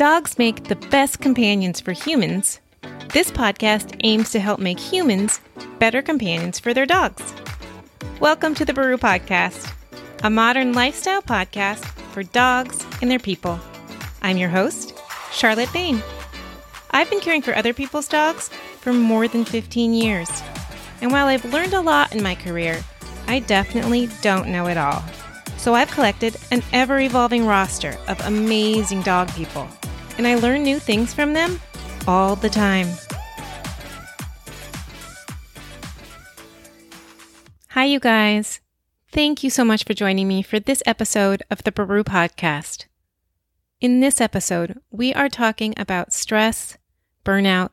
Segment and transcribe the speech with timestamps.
[0.00, 2.58] dogs make the best companions for humans,
[3.12, 5.42] this podcast aims to help make humans
[5.78, 7.34] better companions for their dogs.
[8.18, 9.70] Welcome to the Baroo Podcast,
[10.24, 13.60] a modern lifestyle podcast for dogs and their people.
[14.22, 14.98] I'm your host,
[15.32, 16.02] Charlotte Bain.
[16.92, 18.48] I've been caring for other people's dogs
[18.80, 20.30] for more than 15 years.
[21.02, 22.82] And while I've learned a lot in my career,
[23.26, 25.04] I definitely don't know it all.
[25.58, 29.68] So I've collected an ever evolving roster of amazing dog people
[30.20, 31.58] and I learn new things from them
[32.06, 32.88] all the time.
[37.68, 38.60] Hi, you guys.
[39.10, 42.84] Thank you so much for joining me for this episode of the Baroo Podcast.
[43.80, 46.76] In this episode, we are talking about stress,
[47.24, 47.70] burnout,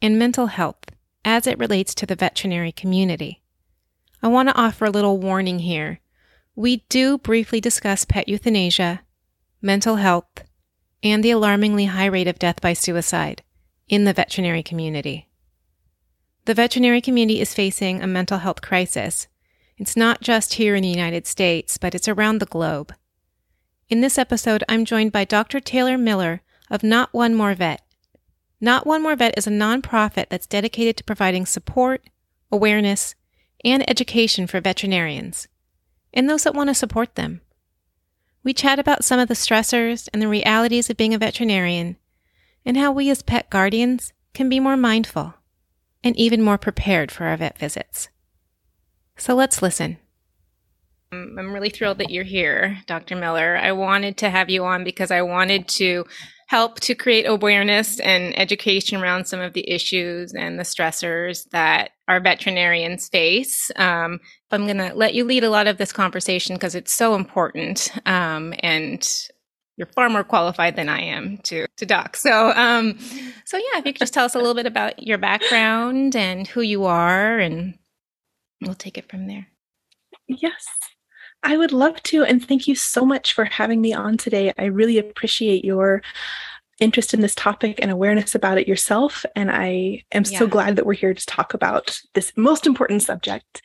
[0.00, 0.84] and mental health
[1.24, 3.42] as it relates to the veterinary community.
[4.22, 5.98] I want to offer a little warning here.
[6.54, 9.00] We do briefly discuss pet euthanasia,
[9.60, 10.44] mental health,
[11.02, 13.42] and the alarmingly high rate of death by suicide
[13.88, 15.28] in the veterinary community.
[16.44, 19.28] The veterinary community is facing a mental health crisis.
[19.76, 22.92] It's not just here in the United States, but it's around the globe.
[23.88, 25.60] In this episode, I'm joined by Dr.
[25.60, 27.82] Taylor Miller of Not One More Vet.
[28.60, 32.08] Not One More Vet is a nonprofit that's dedicated to providing support,
[32.50, 33.14] awareness,
[33.64, 35.48] and education for veterinarians
[36.12, 37.40] and those that want to support them.
[38.48, 41.98] We chat about some of the stressors and the realities of being a veterinarian,
[42.64, 45.34] and how we as pet guardians can be more mindful
[46.02, 48.08] and even more prepared for our vet visits.
[49.18, 49.98] So let's listen.
[51.12, 53.16] Um, I'm really thrilled that you're here, Dr.
[53.16, 53.58] Miller.
[53.58, 56.06] I wanted to have you on because I wanted to
[56.46, 61.90] help to create awareness and education around some of the issues and the stressors that
[62.08, 63.70] our veterinarians face.
[63.76, 64.18] Um,
[64.50, 67.92] I'm going to let you lead a lot of this conversation because it's so important.
[68.06, 69.06] Um, and
[69.76, 72.16] you're far more qualified than I am to to doc.
[72.16, 72.98] So, um,
[73.44, 76.48] so yeah, if you could just tell us a little bit about your background and
[76.48, 77.78] who you are, and
[78.60, 79.46] we'll take it from there.
[80.26, 80.66] Yes,
[81.44, 82.24] I would love to.
[82.24, 84.52] And thank you so much for having me on today.
[84.58, 86.02] I really appreciate your
[86.80, 89.24] interest in this topic and awareness about it yourself.
[89.34, 90.38] And I am yeah.
[90.38, 93.62] so glad that we're here to talk about this most important subject.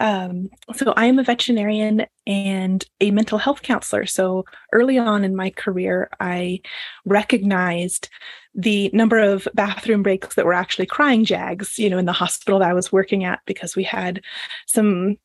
[0.00, 4.06] Um, so, I am a veterinarian and a mental health counselor.
[4.06, 6.60] So, early on in my career, I
[7.04, 8.08] recognized
[8.54, 12.58] the number of bathroom breaks that were actually crying jags, you know, in the hospital
[12.60, 14.22] that I was working at because we had
[14.66, 15.16] some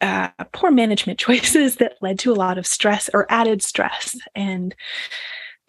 [0.00, 4.74] uh, poor management choices that led to a lot of stress or added stress and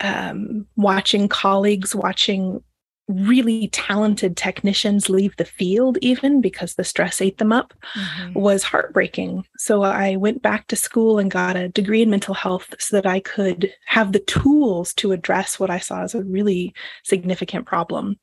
[0.01, 2.61] um, watching colleagues watching
[3.07, 8.39] really talented technicians leave the field even because the stress ate them up mm-hmm.
[8.39, 12.73] was heartbreaking so i went back to school and got a degree in mental health
[12.79, 16.73] so that i could have the tools to address what i saw as a really
[17.03, 18.15] significant problem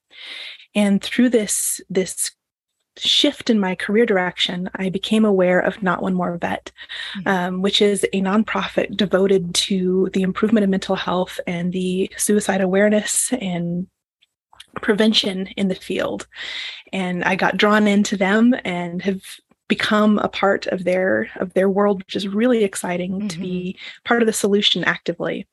[0.75, 2.31] and through this this
[2.99, 6.73] shift in my career direction, I became aware of Not One More Vet,
[7.19, 7.29] mm-hmm.
[7.29, 12.61] um, which is a nonprofit devoted to the improvement of mental health and the suicide
[12.61, 13.87] awareness and
[14.81, 16.27] prevention in the field.
[16.93, 19.23] And I got drawn into them and have
[19.69, 23.29] become a part of their of their world, which is really exciting mm-hmm.
[23.29, 24.03] to be mm-hmm.
[24.05, 25.47] part of the solution actively.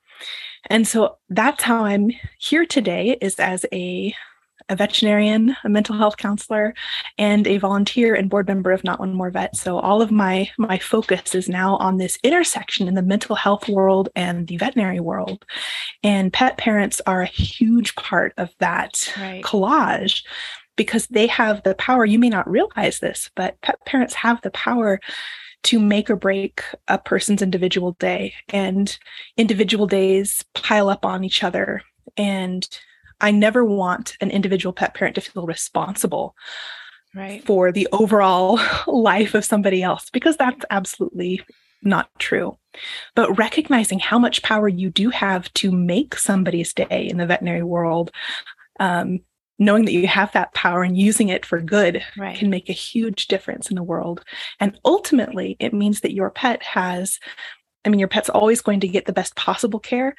[0.68, 4.16] And so that's how I'm here today is as a
[4.70, 6.74] a veterinarian, a mental health counselor,
[7.18, 9.56] and a volunteer and board member of Not One More Vet.
[9.56, 13.68] So all of my my focus is now on this intersection in the mental health
[13.70, 15.46] world and the veterinary world.
[16.04, 19.44] And pet parents are a huge part of that right.
[19.44, 20.24] collage
[20.76, 22.06] because they have the power.
[22.06, 25.00] You may not realize this, but pet parents have the power
[25.64, 29.00] to make or break a person's individual day and
[29.36, 31.82] individual days pile up on each other
[32.18, 32.68] and
[33.22, 36.36] I never want an individual pet parent to feel responsible
[37.16, 37.44] right.
[37.46, 41.42] for the overall life of somebody else because that's absolutely
[41.82, 42.58] not true.
[43.16, 47.64] But recognizing how much power you do have to make somebody's day in the veterinary
[47.64, 48.12] world,
[48.80, 49.20] um,
[49.58, 52.38] knowing that you have that power and using it for good right.
[52.38, 54.24] can make a huge difference in the world.
[54.60, 57.20] And ultimately, it means that your pet has,
[57.86, 60.16] I mean, your pet's always going to get the best possible care,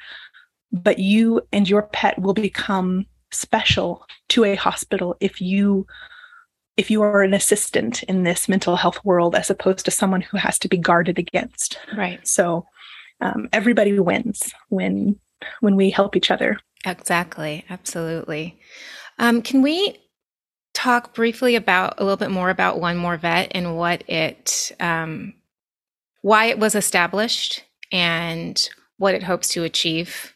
[0.71, 5.85] but you and your pet will become special to a hospital if you
[6.77, 10.37] if you are an assistant in this mental health world as opposed to someone who
[10.37, 11.79] has to be guarded against.
[11.97, 12.25] Right.
[12.27, 12.67] So
[13.19, 15.19] um, everybody wins when
[15.59, 16.59] when we help each other.
[16.85, 17.65] Exactly.
[17.69, 18.59] Absolutely.
[19.17, 19.97] Um, can we
[20.73, 25.33] talk briefly about a little bit more about one more vet and what it um,
[26.21, 30.35] why it was established and what it hopes to achieve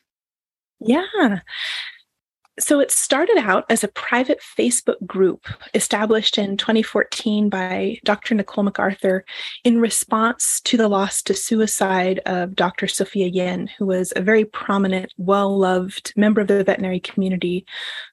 [0.82, 1.40] Yeah.
[2.60, 8.36] So it started out as a private Facebook group established in 2014 by Dr.
[8.36, 9.22] Nicole McArthur
[9.64, 12.88] in response to the loss to suicide of Dr.
[12.88, 17.66] Sophia Yin, who was a very prominent, well loved member of the veterinary community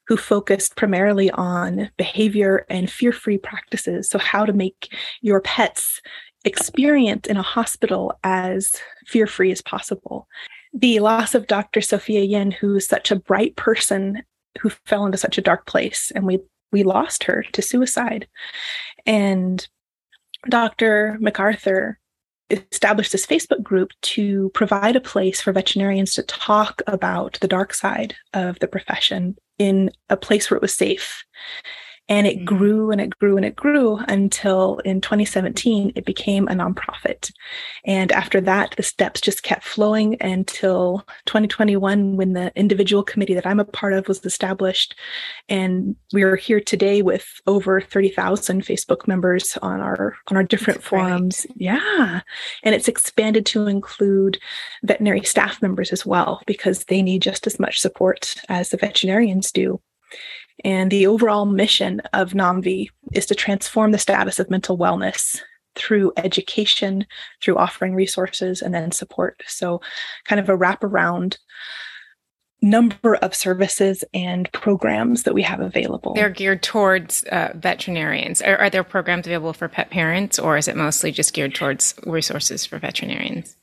[0.07, 4.09] who focused primarily on behavior and fear free practices.
[4.09, 6.01] So, how to make your pets
[6.45, 8.73] experience in a hospital as
[9.05, 10.27] fear free as possible
[10.73, 11.81] the loss of Dr.
[11.81, 14.23] Sophia Yin, who is such a bright person
[14.59, 16.39] who fell into such a dark place, and we
[16.71, 18.27] we lost her to suicide.
[19.05, 19.67] And
[20.47, 21.17] Dr.
[21.19, 21.95] McArthur
[22.51, 27.73] established this Facebook group to provide a place for veterinarians to talk about the dark
[27.73, 31.23] side of the profession in a place where it was safe
[32.09, 32.45] and it mm-hmm.
[32.45, 37.31] grew and it grew and it grew until in 2017, it became a nonprofit.
[37.85, 43.45] And after that, the steps just kept flowing until 2021, when the individual committee that
[43.45, 44.95] I'm a part of was established.
[45.47, 50.79] And we are here today with over 30,000 Facebook members on our, on our different
[50.79, 51.45] That's forums.
[51.45, 51.61] Great.
[51.61, 52.21] Yeah.
[52.63, 54.39] And it's expanded to include
[54.83, 59.51] veterinary staff members as well, because they need just as much support as the veterinarians
[59.51, 59.79] do.
[60.63, 65.39] And the overall mission of NOMV is to transform the status of mental wellness
[65.75, 67.05] through education,
[67.41, 69.41] through offering resources, and then support.
[69.47, 69.81] So,
[70.25, 71.37] kind of a wraparound
[72.61, 76.13] number of services and programs that we have available.
[76.13, 78.41] They're geared towards uh, veterinarians.
[78.41, 81.95] Are, are there programs available for pet parents, or is it mostly just geared towards
[82.05, 83.55] resources for veterinarians?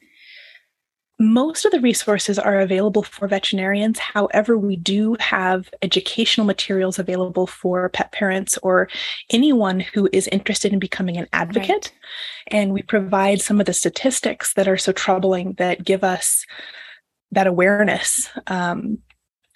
[1.19, 3.99] Most of the resources are available for veterinarians.
[3.99, 8.89] However, we do have educational materials available for pet parents or
[9.31, 11.71] anyone who is interested in becoming an advocate.
[11.71, 11.93] Right.
[12.49, 16.45] And we provide some of the statistics that are so troubling that give us
[17.31, 18.29] that awareness.
[18.47, 18.99] Um,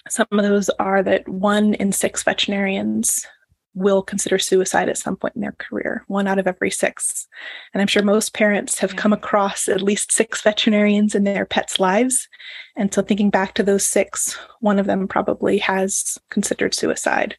[0.09, 3.27] some of those are that one in six veterinarians
[3.75, 7.27] will consider suicide at some point in their career, one out of every six.
[7.73, 11.79] And I'm sure most parents have come across at least six veterinarians in their pets'
[11.79, 12.29] lives.
[12.77, 17.37] And so, thinking back to those six, one of them probably has considered suicide.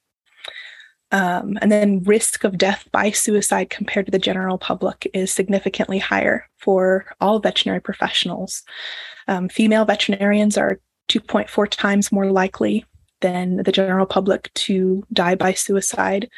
[1.11, 5.99] Um, and then, risk of death by suicide compared to the general public is significantly
[5.99, 8.63] higher for all veterinary professionals.
[9.27, 10.79] Um, female veterinarians are
[11.09, 12.85] 2.4 times more likely
[13.21, 16.29] than the general public to die by suicide.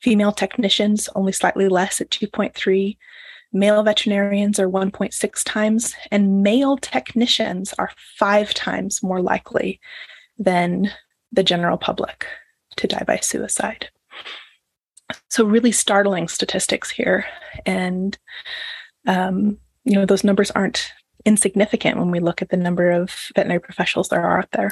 [0.00, 2.96] Female technicians, only slightly less at 2.3.
[3.52, 9.80] Male veterinarians are 1.6 times, and male technicians are five times more likely
[10.38, 10.90] than
[11.32, 12.26] the general public
[12.76, 13.90] to die by suicide.
[15.28, 17.26] So, really startling statistics here.
[17.66, 18.16] And,
[19.06, 20.92] um, you know, those numbers aren't
[21.24, 24.70] insignificant when we look at the number of veterinary professionals there are out there.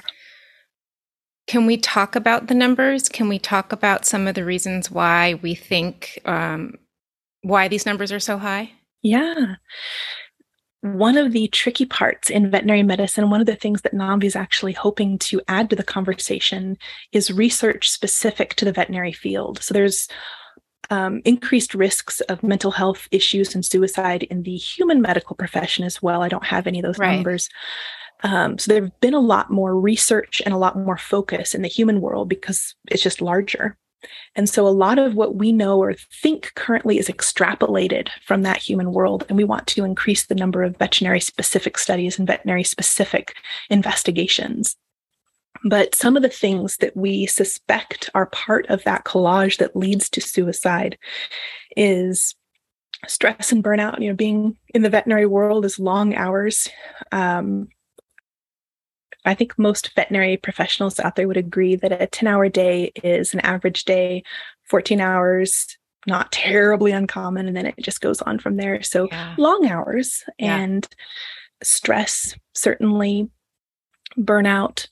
[1.48, 3.08] Can we talk about the numbers?
[3.08, 6.74] Can we talk about some of the reasons why we think um,
[7.40, 8.72] why these numbers are so high?
[9.02, 9.54] Yeah.
[10.82, 14.36] One of the tricky parts in veterinary medicine, one of the things that NOMV is
[14.36, 16.76] actually hoping to add to the conversation
[17.12, 19.62] is research specific to the veterinary field.
[19.62, 20.06] So there's
[20.90, 26.02] um, increased risks of mental health issues and suicide in the human medical profession as
[26.02, 26.22] well.
[26.22, 27.14] I don't have any of those right.
[27.14, 27.48] numbers.
[28.22, 31.62] Um, so there have been a lot more research and a lot more focus in
[31.62, 33.76] the human world because it's just larger.
[34.36, 38.58] And so a lot of what we know or think currently is extrapolated from that
[38.58, 39.24] human world.
[39.28, 43.34] And we want to increase the number of veterinary specific studies and veterinary specific
[43.70, 44.76] investigations.
[45.64, 50.08] But some of the things that we suspect are part of that collage that leads
[50.10, 50.96] to suicide
[51.76, 52.36] is
[53.06, 54.00] stress and burnout.
[54.00, 56.68] You know, being in the veterinary world is long hours.
[57.10, 57.68] Um,
[59.28, 63.34] I think most veterinary professionals out there would agree that a 10 hour day is
[63.34, 64.22] an average day,
[64.64, 67.46] 14 hours, not terribly uncommon.
[67.46, 68.82] And then it just goes on from there.
[68.82, 69.34] So yeah.
[69.36, 70.56] long hours yeah.
[70.56, 70.88] and
[71.62, 73.28] stress, certainly
[74.18, 74.88] burnout.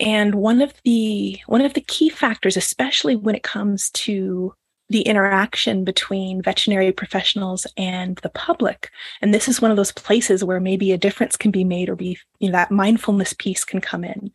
[0.00, 4.54] And one of the one of the key factors, especially when it comes to
[4.92, 8.90] the interaction between veterinary professionals and the public.
[9.22, 11.96] And this is one of those places where maybe a difference can be made or
[11.96, 14.30] be, you know, that mindfulness piece can come in,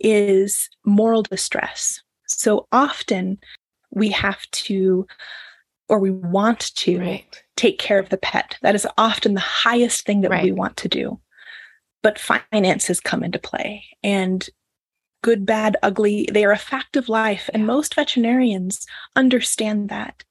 [0.00, 2.00] is moral distress.
[2.26, 3.38] So often
[3.90, 5.06] we have to,
[5.90, 7.42] or we want to right.
[7.56, 8.56] take care of the pet.
[8.62, 10.44] That is often the highest thing that right.
[10.44, 11.20] we want to do.
[12.02, 13.84] But finances come into play.
[14.02, 14.48] And
[15.22, 16.28] good, bad, ugly.
[16.32, 17.48] They are a fact of life.
[17.54, 18.86] And most veterinarians
[19.16, 20.24] understand that.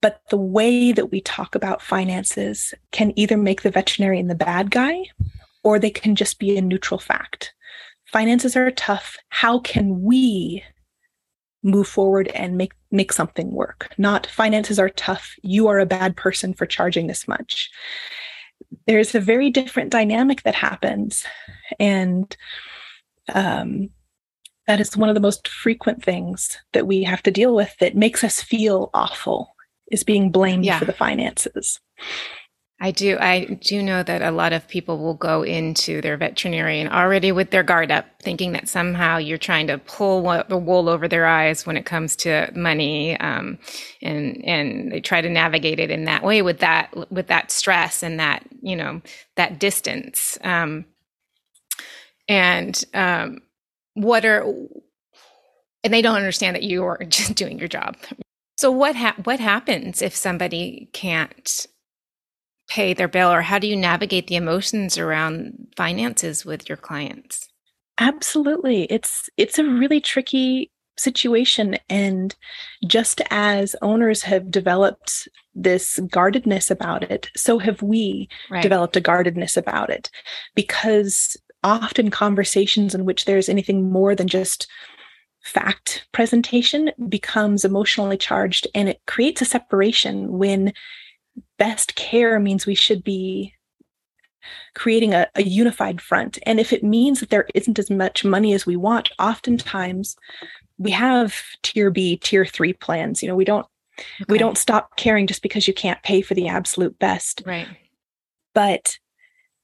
[0.00, 4.70] But the way that we talk about finances can either make the veterinarian the bad
[4.70, 5.04] guy
[5.64, 7.52] or they can just be a neutral fact.
[8.06, 9.16] finances are tough.
[9.28, 10.62] How can we
[11.62, 13.92] move forward and make make something work?
[13.98, 15.34] Not finances are tough.
[15.42, 17.70] You are a bad person for charging this much.
[18.86, 21.24] There's a very different dynamic that happens,
[21.78, 22.34] and
[23.34, 23.90] um,
[24.66, 27.96] that is one of the most frequent things that we have to deal with that
[27.96, 29.54] makes us feel awful
[29.90, 30.78] is being blamed yeah.
[30.78, 31.78] for the finances.
[32.78, 33.16] I do.
[33.18, 37.50] I do know that a lot of people will go into their veterinarian already with
[37.50, 41.64] their guard up, thinking that somehow you're trying to pull the wool over their eyes
[41.64, 43.58] when it comes to money, um,
[44.02, 48.02] and and they try to navigate it in that way with that with that stress
[48.02, 49.00] and that you know
[49.36, 50.36] that distance.
[50.42, 50.84] Um,
[52.28, 53.40] and um,
[53.96, 54.44] what are
[55.82, 57.96] and they don't understand that you are just doing your job.
[58.58, 61.66] So what ha- what happens if somebody can't
[62.68, 67.48] pay their bill or how do you navigate the emotions around finances with your clients?
[67.98, 68.84] Absolutely.
[68.84, 72.34] It's it's a really tricky situation and
[72.86, 78.62] just as owners have developed this guardedness about it, so have we right.
[78.62, 80.10] developed a guardedness about it
[80.54, 81.36] because
[81.66, 84.68] often conversations in which there's anything more than just
[85.42, 90.72] fact presentation becomes emotionally charged and it creates a separation when
[91.58, 93.52] best care means we should be
[94.74, 96.38] creating a, a, unified front.
[96.44, 100.16] And if it means that there isn't as much money as we want, oftentimes
[100.78, 103.22] we have tier B, tier three plans.
[103.22, 103.66] You know, we don't
[103.98, 104.26] okay.
[104.28, 107.42] we don't stop caring just because you can't pay for the absolute best.
[107.44, 107.66] Right.
[108.54, 108.98] But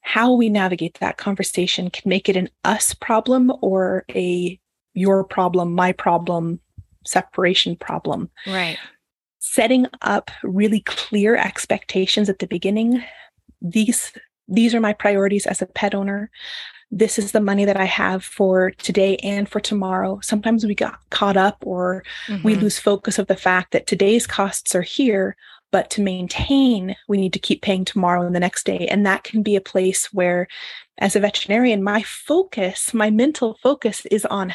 [0.03, 4.59] how we navigate that conversation can make it an us problem or a
[4.95, 6.61] your problem, my problem,
[7.07, 8.31] separation problem.
[8.47, 8.79] Right.
[9.39, 13.03] Setting up really clear expectations at the beginning.
[13.61, 14.13] These
[14.49, 16.31] these are my priorities as a pet owner.
[16.91, 20.21] This is the money that i have for today and for tomorrow.
[20.23, 22.47] Sometimes we got caught up or mm-hmm.
[22.47, 25.37] we lose focus of the fact that today's costs are here
[25.73, 28.87] but to maintain we need to keep paying tomorrow and the next day.
[28.89, 30.47] And that can be a place where
[30.99, 34.55] as a veterinarian my focus my mental focus is on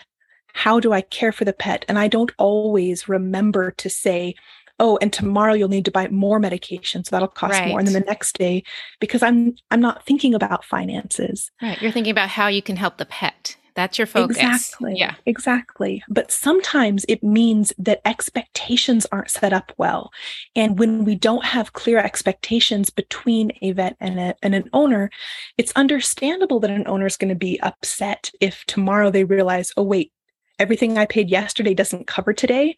[0.53, 1.83] how do i care for the pet?
[1.89, 4.36] And i don't always remember to say
[4.79, 7.69] oh and tomorrow you'll need to buy more medication so that'll cost right.
[7.69, 7.79] more.
[7.79, 8.63] And then the next day
[9.00, 11.51] because i'm i'm not thinking about finances.
[11.62, 11.81] Right.
[11.81, 14.38] You're thinking about how you can help the pet that's your focus.
[14.38, 14.96] Exactly.
[14.98, 15.13] Yeah.
[15.27, 16.03] Exactly.
[16.10, 20.12] But sometimes it means that expectations aren't set up well.
[20.55, 25.12] And when we don't have clear expectations between a vet and, a, and an owner,
[25.60, 29.84] it's understandable that an owner is going to be upset if tomorrow they realize, oh,
[29.84, 30.12] wait,
[30.57, 32.75] everything I paid yesterday doesn't cover today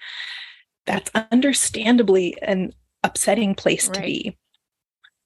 [0.86, 3.96] that's understandably an upsetting place right.
[3.96, 4.38] to be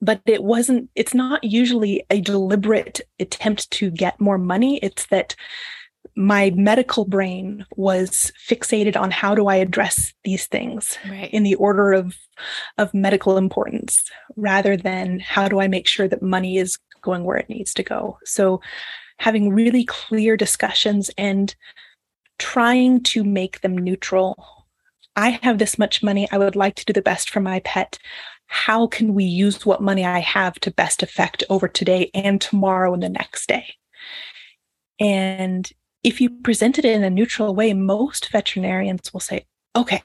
[0.04, 5.36] but it wasn't it's not usually a deliberate attempt to get more money it's that
[6.16, 11.32] my medical brain was fixated on how do i address these things right.
[11.32, 12.16] in the order of
[12.78, 14.04] of medical importance
[14.36, 17.84] rather than how do i make sure that money is going where it needs to
[17.84, 18.60] go so
[19.20, 21.56] having really clear discussions and
[22.40, 24.64] trying to make them neutral
[25.16, 26.28] I have this much money.
[26.32, 28.00] I would like to do the best for my pet.
[28.54, 32.94] How can we use what money I have to best effect over today and tomorrow
[32.94, 33.74] and the next day?
[35.00, 35.68] And
[36.04, 40.04] if you present it in a neutral way, most veterinarians will say, okay,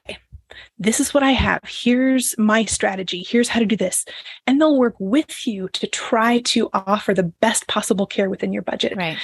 [0.78, 1.61] this is what I have.
[1.69, 3.23] Here's my strategy.
[3.23, 4.07] Here's how to do this.
[4.47, 8.62] And they'll work with you to try to offer the best possible care within your
[8.62, 8.97] budget.
[8.97, 9.19] Right.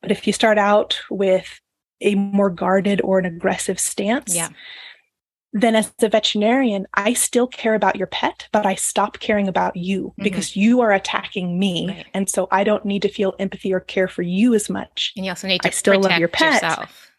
[0.00, 1.60] But if you start out with
[2.00, 4.50] a more guarded or an aggressive stance, yeah
[5.52, 9.76] then as a veterinarian, I still care about your pet, but I stop caring about
[9.76, 10.22] you mm-hmm.
[10.22, 11.88] because you are attacking me.
[11.88, 12.06] Right.
[12.14, 15.12] And so I don't need to feel empathy or care for you as much.
[15.16, 16.62] And you also need to I still love your pet.
[16.62, 17.10] Yourself.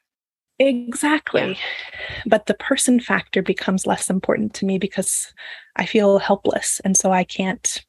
[0.59, 1.51] Exactly.
[1.51, 2.21] Yeah.
[2.25, 5.33] But the person factor becomes less important to me because
[5.75, 6.79] I feel helpless.
[6.85, 7.83] And so I can't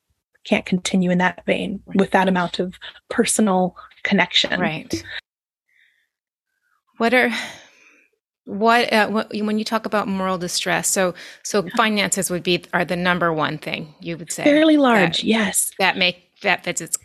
[0.44, 1.98] can't continue in that vein right.
[1.98, 2.74] with that amount of
[3.08, 4.58] personal connection.
[4.60, 5.04] Right.
[6.96, 7.30] What are
[8.44, 12.84] what, uh, what, when you talk about moral distress so so finances would be are
[12.84, 15.70] the number one thing you would say fairly large that, yes.
[15.78, 16.96] that make that that's it's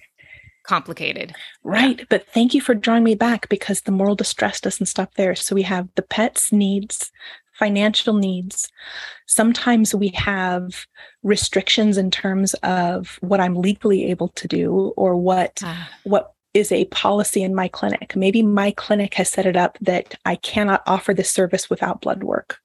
[0.63, 1.33] complicated.
[1.63, 5.35] Right but thank you for drawing me back because the moral distress doesn't stop there.
[5.35, 7.11] So we have the pets needs
[7.53, 8.69] financial needs.
[9.25, 10.85] Sometimes we have
[11.23, 15.89] restrictions in terms of what i'm legally able to do or what ah.
[16.03, 18.15] what is a policy in my clinic.
[18.15, 22.23] Maybe my clinic has set it up that I cannot offer this service without blood
[22.23, 22.59] work.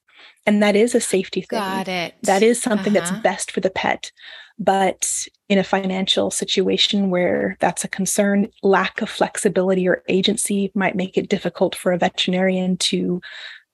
[0.46, 1.60] And that is a safety thing.
[1.60, 2.14] Got it.
[2.22, 3.10] That is something uh-huh.
[3.10, 4.10] that's best for the pet.
[4.58, 5.08] But
[5.48, 11.16] in a financial situation where that's a concern, lack of flexibility or agency might make
[11.16, 13.20] it difficult for a veterinarian to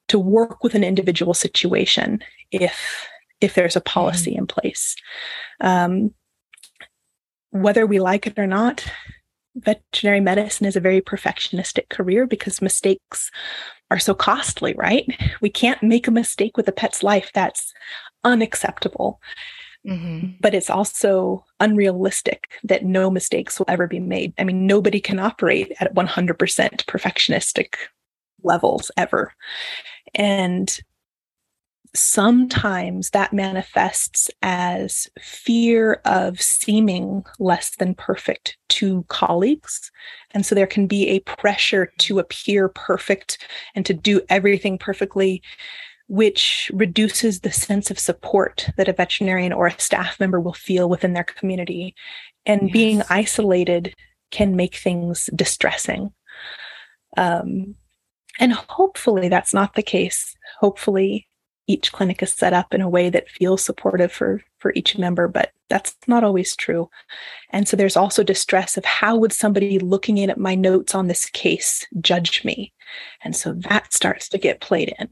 [0.09, 2.21] to work with an individual situation
[2.51, 3.07] if
[3.41, 4.41] if there's a policy mm-hmm.
[4.41, 4.97] in place.
[5.61, 6.15] Um,
[7.51, 8.85] whether we like it or not,
[9.59, 13.31] veterinary medicine is a very perfectionistic career because mistakes
[13.91, 15.07] are so costly, right?
[15.41, 17.31] We can't make a mistake with a pet's life.
[17.33, 17.73] That's
[18.25, 19.21] unacceptable.
[19.87, 20.33] Mm-hmm.
[20.41, 24.35] But it's also unrealistic that no mistakes will ever be made.
[24.39, 27.75] I mean, nobody can operate at 100% perfectionistic
[28.43, 29.33] levels ever.
[30.15, 30.79] And
[31.95, 39.91] sometimes that manifests as fear of seeming less than perfect to colleagues.
[40.33, 45.43] And so there can be a pressure to appear perfect and to do everything perfectly,
[46.09, 50.89] which reduces the sense of support that a veterinarian or a staff member will feel
[50.89, 51.95] within their community.
[52.47, 52.73] And yes.
[52.73, 53.95] being isolated
[54.31, 56.13] can make things distressing.
[57.17, 57.75] Um,
[58.39, 60.35] and hopefully that's not the case.
[60.61, 61.28] Hopefully
[61.69, 65.29] each clinic is set up in a way that feels supportive for for each member
[65.29, 66.89] but that's not always true.
[67.51, 71.07] And so there's also distress of how would somebody looking in at my notes on
[71.07, 72.73] this case judge me?
[73.23, 75.09] And so that starts to get played in.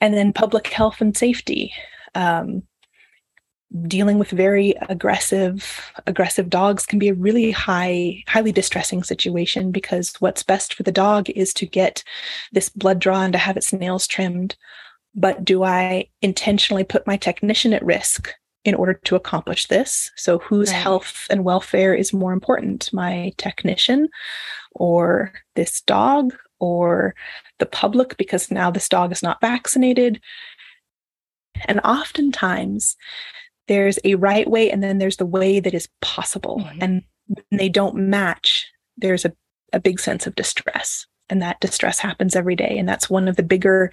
[0.00, 1.72] And then public health and safety
[2.14, 2.62] um,
[3.86, 10.14] dealing with very aggressive aggressive dogs can be a really high highly distressing situation because
[10.20, 12.04] what's best for the dog is to get
[12.52, 14.56] this blood drawn to have its nails trimmed
[15.16, 18.32] but do I intentionally put my technician at risk
[18.64, 20.12] in order to accomplish this?
[20.14, 20.76] So, whose right.
[20.76, 24.08] health and welfare is more important, my technician
[24.72, 27.14] or this dog or
[27.58, 28.18] the public?
[28.18, 30.20] Because now this dog is not vaccinated.
[31.64, 32.96] And oftentimes,
[33.68, 36.58] there's a right way and then there's the way that is possible.
[36.60, 36.78] Mm-hmm.
[36.82, 39.32] And when they don't match, there's a,
[39.72, 43.36] a big sense of distress and that distress happens every day and that's one of
[43.36, 43.90] the bigger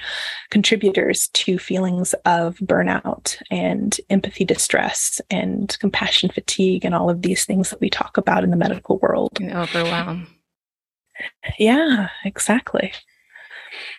[0.50, 7.46] contributors to feelings of burnout and empathy distress and compassion fatigue and all of these
[7.46, 9.38] things that we talk about in the medical world.
[9.40, 10.28] And overwhelm.
[11.58, 12.94] Yeah exactly.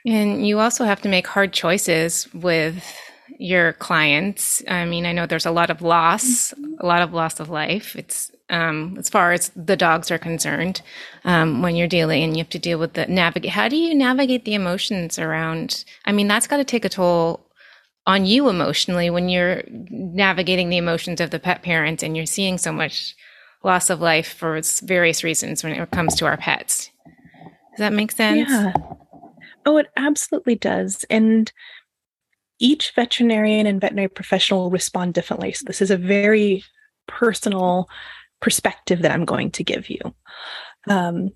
[0.06, 2.84] And you also have to make hard choices with
[3.38, 4.62] your clients.
[4.68, 6.74] I mean i know there's a lot of loss mm-hmm.
[6.80, 7.96] a lot of loss of life.
[7.96, 10.82] It's um, as far as the dogs are concerned
[11.24, 13.94] um, when you're dealing and you have to deal with the navigate how do you
[13.94, 17.44] navigate the emotions around i mean that's got to take a toll
[18.06, 22.58] on you emotionally when you're navigating the emotions of the pet parent and you're seeing
[22.58, 23.14] so much
[23.62, 26.90] loss of life for various reasons when it comes to our pets.
[27.72, 28.50] Does that make sense?
[28.50, 28.72] Yeah.
[29.66, 31.04] Oh it absolutely does.
[31.08, 31.50] And
[32.58, 35.52] each veterinarian and veterinary professional will respond differently.
[35.52, 36.62] So this is a very
[37.08, 37.88] personal
[38.44, 40.00] perspective that I'm going to give you.
[40.86, 41.30] Um,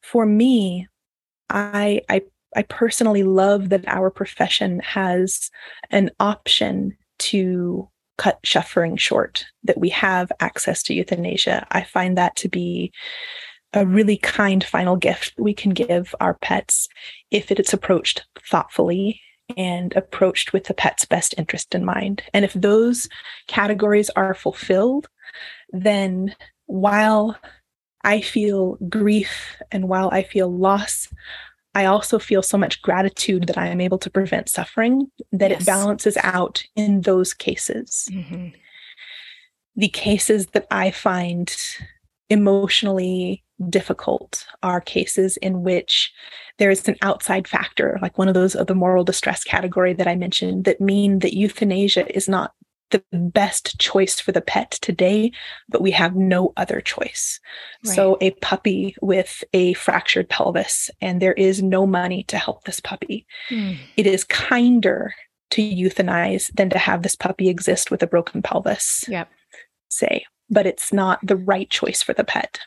[0.00, 0.86] for me,
[1.50, 2.22] I, I
[2.54, 5.50] I personally love that our profession has
[5.90, 11.66] an option to cut suffering short, that we have access to euthanasia.
[11.70, 12.92] I find that to be
[13.72, 16.88] a really kind final gift we can give our pets
[17.30, 19.20] if it is approached thoughtfully
[19.56, 22.22] and approached with the pet's best interest in mind.
[22.34, 23.08] And if those
[23.48, 25.08] categories are fulfilled,
[25.70, 26.34] then
[26.72, 27.36] while
[28.02, 31.08] I feel grief and while I feel loss,
[31.74, 35.62] I also feel so much gratitude that I am able to prevent suffering that yes.
[35.62, 38.08] it balances out in those cases.
[38.10, 38.48] Mm-hmm.
[39.76, 41.54] The cases that I find
[42.30, 46.10] emotionally difficult are cases in which
[46.58, 50.08] there is an outside factor, like one of those of the moral distress category that
[50.08, 52.52] I mentioned, that mean that euthanasia is not
[52.92, 55.32] the best choice for the pet today,
[55.68, 57.40] but we have no other choice.
[57.84, 57.94] Right.
[57.94, 62.80] So, a puppy with a fractured pelvis, and there is no money to help this
[62.80, 63.26] puppy.
[63.50, 63.78] Mm.
[63.96, 65.12] It is kinder
[65.50, 69.04] to euthanize than to have this puppy exist with a broken pelvis.
[69.08, 69.28] Yep.
[69.88, 72.60] Say, but it's not the right choice for the pet.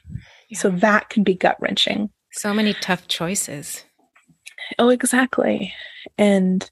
[0.50, 0.60] Yeah.
[0.60, 2.10] So, that can be gut wrenching.
[2.32, 3.86] So many tough choices.
[4.78, 5.74] Oh, exactly.
[6.18, 6.70] And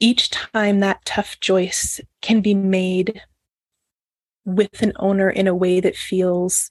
[0.00, 3.20] each time that tough choice can be made
[4.44, 6.70] with an owner in a way that feels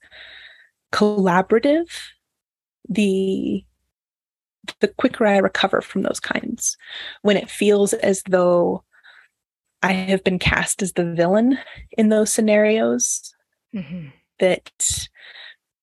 [0.92, 1.90] collaborative,
[2.88, 3.64] the
[4.80, 6.76] the quicker I recover from those kinds.
[7.22, 8.82] When it feels as though
[9.82, 11.58] I have been cast as the villain
[11.92, 13.34] in those scenarios,
[13.74, 14.08] mm-hmm.
[14.38, 15.08] that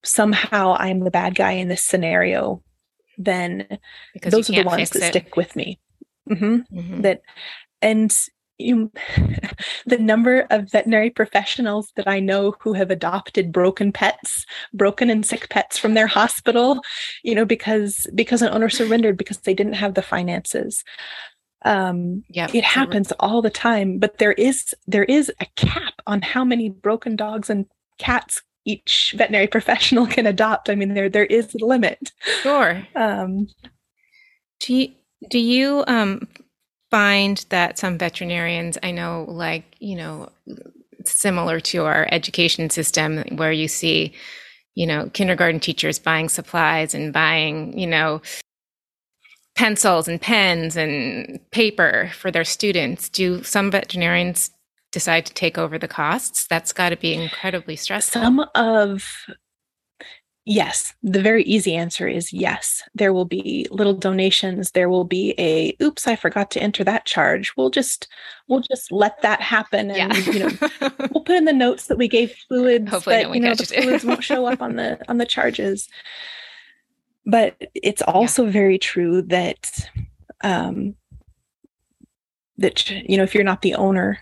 [0.03, 2.63] somehow I'm the bad guy in this scenario,
[3.17, 3.67] then
[4.13, 5.07] because those are the ones that it.
[5.09, 5.79] stick with me.
[6.29, 6.77] Mm-hmm.
[6.77, 7.01] Mm-hmm.
[7.01, 7.21] That
[7.81, 8.13] and
[8.61, 8.91] you,
[9.85, 15.25] the number of veterinary professionals that I know who have adopted broken pets, broken and
[15.25, 16.79] sick pets from their hospital,
[17.23, 20.83] you know, because because an owner surrendered because they didn't have the finances.
[21.63, 26.21] Um, yeah, it happens all the time, but there is there is a cap on
[26.21, 27.65] how many broken dogs and
[27.97, 30.69] cats each veterinary professional can adopt.
[30.69, 32.11] I mean, there there is a limit.
[32.41, 32.85] Sure.
[32.95, 33.47] Um,
[34.59, 34.93] do you,
[35.29, 36.27] do you um,
[36.89, 40.29] find that some veterinarians I know, like, you know,
[41.05, 44.13] similar to our education system, where you see,
[44.75, 48.21] you know, kindergarten teachers buying supplies and buying, you know,
[49.55, 53.09] pencils and pens and paper for their students.
[53.09, 54.51] Do some veterinarians
[54.91, 56.47] decide to take over the costs?
[56.47, 58.21] That's got to be incredibly stressful.
[58.21, 59.03] Some of
[60.45, 62.81] Yes, the very easy answer is yes.
[62.95, 64.71] There will be little donations.
[64.71, 67.53] There will be a oops, I forgot to enter that charge.
[67.55, 68.07] We'll just
[68.47, 70.31] we'll just let that happen and yeah.
[70.31, 70.69] you know
[71.11, 74.03] we'll put in the notes that we gave fluids Hopefully but you know the fluids
[74.03, 75.87] won't show up on the on the charges.
[77.27, 78.51] But it's also yeah.
[78.51, 79.89] very true that
[80.43, 80.95] um
[82.57, 84.17] that you know if you're not the owner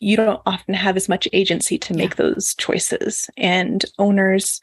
[0.00, 2.24] you don't often have as much agency to make yeah.
[2.24, 4.60] those choices and owners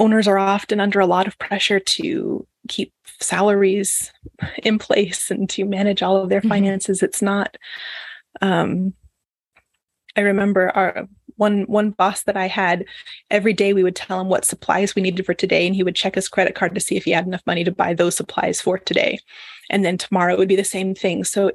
[0.00, 4.12] owners are often under a lot of pressure to keep salaries
[4.62, 6.48] in place and to manage all of their mm-hmm.
[6.48, 7.02] finances.
[7.02, 7.56] It's not.
[8.40, 8.94] Um,
[10.16, 12.84] I remember our one one boss that I had.
[13.30, 15.94] Every day we would tell him what supplies we needed for today, and he would
[15.94, 18.60] check his credit card to see if he had enough money to buy those supplies
[18.60, 19.18] for today.
[19.70, 21.24] And then tomorrow it would be the same thing.
[21.24, 21.52] So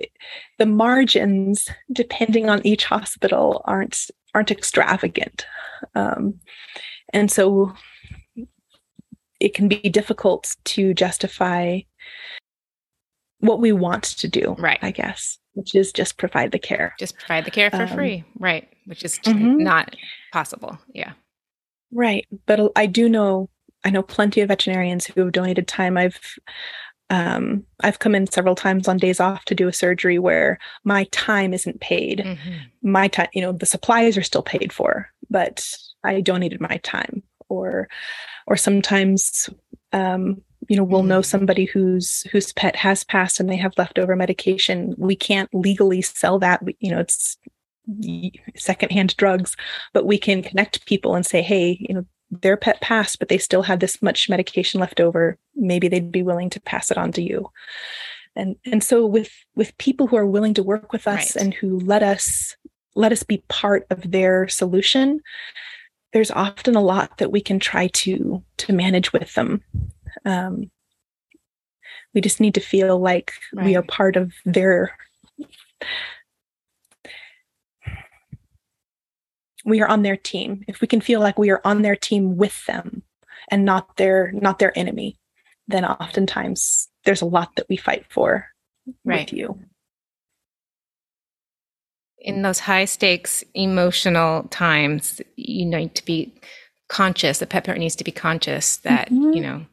[0.58, 5.46] the margins, depending on each hospital, aren't aren't extravagant.
[5.96, 6.40] Um,
[7.14, 7.74] and so
[9.46, 11.80] it can be difficult to justify
[13.40, 17.18] what we want to do right i guess which is just provide the care just
[17.20, 19.58] provide the care for um, free right which is mm-hmm.
[19.58, 19.96] not
[20.34, 21.14] possible yeah
[21.92, 23.48] right but i do know
[23.84, 26.20] i know plenty of veterinarians who have donated time i've
[27.12, 31.04] um, I've come in several times on days off to do a surgery where my
[31.12, 32.24] time isn't paid.
[32.26, 32.54] Mm-hmm.
[32.82, 35.72] My time, you know, the supplies are still paid for, but
[36.04, 37.22] I donated my time.
[37.50, 37.88] Or
[38.48, 39.50] or sometimes
[39.94, 41.26] um, you know we'll know mm.
[41.26, 46.40] somebody whose whose pet has passed and they have leftover medication we can't legally sell
[46.40, 47.38] that we, you know it's
[48.56, 49.56] secondhand drugs
[49.94, 53.38] but we can connect people and say hey you know their pet passed but they
[53.38, 57.12] still had this much medication left over maybe they'd be willing to pass it on
[57.12, 57.48] to you
[58.36, 61.44] and and so with with people who are willing to work with us right.
[61.44, 62.56] and who let us
[62.96, 65.22] let us be part of their solution
[66.16, 69.62] there's often a lot that we can try to to manage with them
[70.24, 70.72] um,
[72.14, 73.66] we just need to feel like right.
[73.66, 74.98] we are part of their
[79.66, 82.38] we are on their team if we can feel like we are on their team
[82.38, 83.04] with them
[83.52, 85.20] and not their not their enemy
[85.68, 88.48] then oftentimes there's a lot that we fight for
[89.04, 89.30] right.
[89.30, 89.60] with you
[92.26, 96.34] in those high stakes emotional times, you need to be
[96.90, 97.38] conscious.
[97.38, 99.34] The pet parent needs to be conscious that mm-hmm.
[99.34, 99.66] you know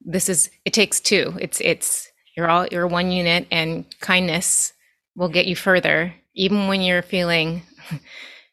[0.00, 0.48] this is.
[0.64, 1.36] It takes two.
[1.40, 4.72] It's it's you're all you're one unit, and kindness
[5.16, 7.62] will get you further, even when you're feeling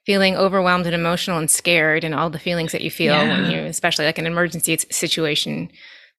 [0.05, 3.29] feeling overwhelmed and emotional and scared, and all the feelings that you feel yeah.
[3.29, 5.69] when you, especially like an emergency situation,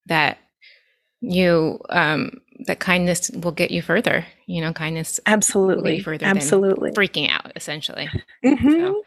[0.06, 0.38] that
[1.20, 4.26] you um that kindness will get you further.
[4.46, 6.26] You know, kindness absolutely further.
[6.26, 8.08] Absolutely, freaking out essentially.
[8.44, 8.70] Mm-hmm.
[8.70, 9.04] So,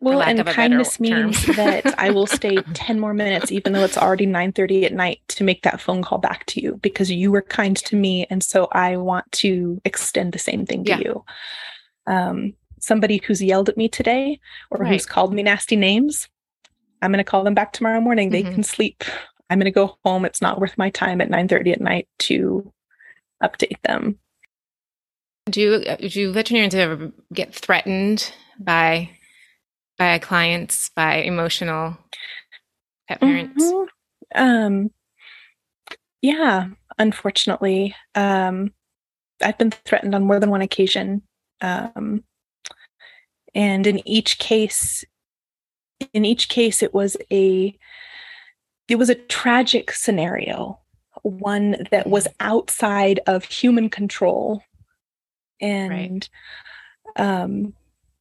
[0.00, 4.26] well, and kindness means that I will stay 10 more minutes, even though it's already
[4.26, 7.42] 9 30 at night, to make that phone call back to you because you were
[7.42, 8.26] kind to me.
[8.30, 10.98] And so I want to extend the same thing to yeah.
[10.98, 11.24] you.
[12.06, 14.38] Um, somebody who's yelled at me today
[14.70, 14.92] or right.
[14.92, 16.28] who's called me nasty names,
[17.02, 18.30] I'm going to call them back tomorrow morning.
[18.30, 18.54] They mm-hmm.
[18.54, 19.04] can sleep
[19.50, 20.24] I'm going to go home.
[20.24, 22.72] It's not worth my time at 9:30 at night to
[23.42, 24.18] update them.
[25.48, 29.10] Do do veterinarians ever get threatened by
[29.96, 31.96] by clients, by emotional
[33.08, 33.64] pet parents?
[33.64, 34.42] Mm-hmm.
[34.42, 34.90] Um,
[36.20, 38.72] yeah, unfortunately, um,
[39.42, 41.22] I've been threatened on more than one occasion,
[41.60, 42.24] um,
[43.54, 45.04] and in each case,
[46.12, 47.76] in each case, it was a
[48.88, 50.78] it was a tragic scenario,
[51.22, 54.62] one that was outside of human control.
[55.60, 56.28] And
[57.16, 57.42] right.
[57.42, 57.74] um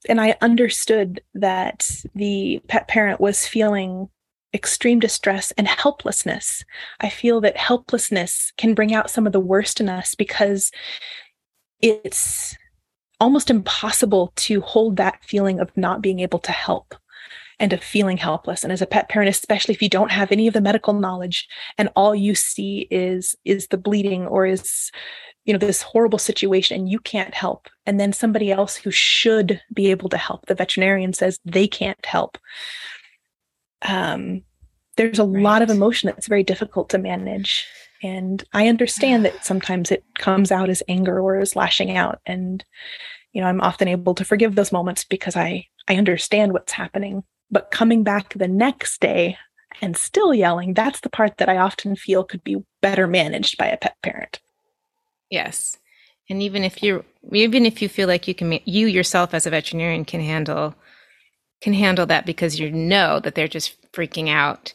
[0.09, 4.09] and I understood that the pet parent was feeling
[4.53, 6.63] extreme distress and helplessness.
[7.01, 10.71] I feel that helplessness can bring out some of the worst in us because
[11.81, 12.55] it's
[13.19, 16.95] almost impossible to hold that feeling of not being able to help
[17.59, 18.63] and of feeling helpless.
[18.63, 21.47] And as a pet parent especially if you don't have any of the medical knowledge
[21.77, 24.91] and all you see is is the bleeding or is
[25.45, 27.67] you know this horrible situation and you can't help.
[27.85, 32.05] And then somebody else who should be able to help the veterinarian says they can't
[32.05, 32.37] help.
[33.81, 34.43] Um
[34.97, 35.43] there's a right.
[35.43, 37.65] lot of emotion that's very difficult to manage.
[38.03, 42.19] And i understand that sometimes it comes out as anger or as lashing out.
[42.25, 42.63] And
[43.33, 47.23] you know i'm often able to forgive those moments because i i understand what's happening
[47.51, 49.37] but coming back the next day
[49.81, 52.57] and still yelling that's the part that i often feel could be
[52.87, 54.39] better managed by a pet parent.
[55.29, 55.77] Yes.
[56.29, 59.49] And even if you're, even if you feel like you can you yourself as a
[59.49, 60.73] veterinarian can handle
[61.61, 64.73] can handle that because you know that they're just freaking out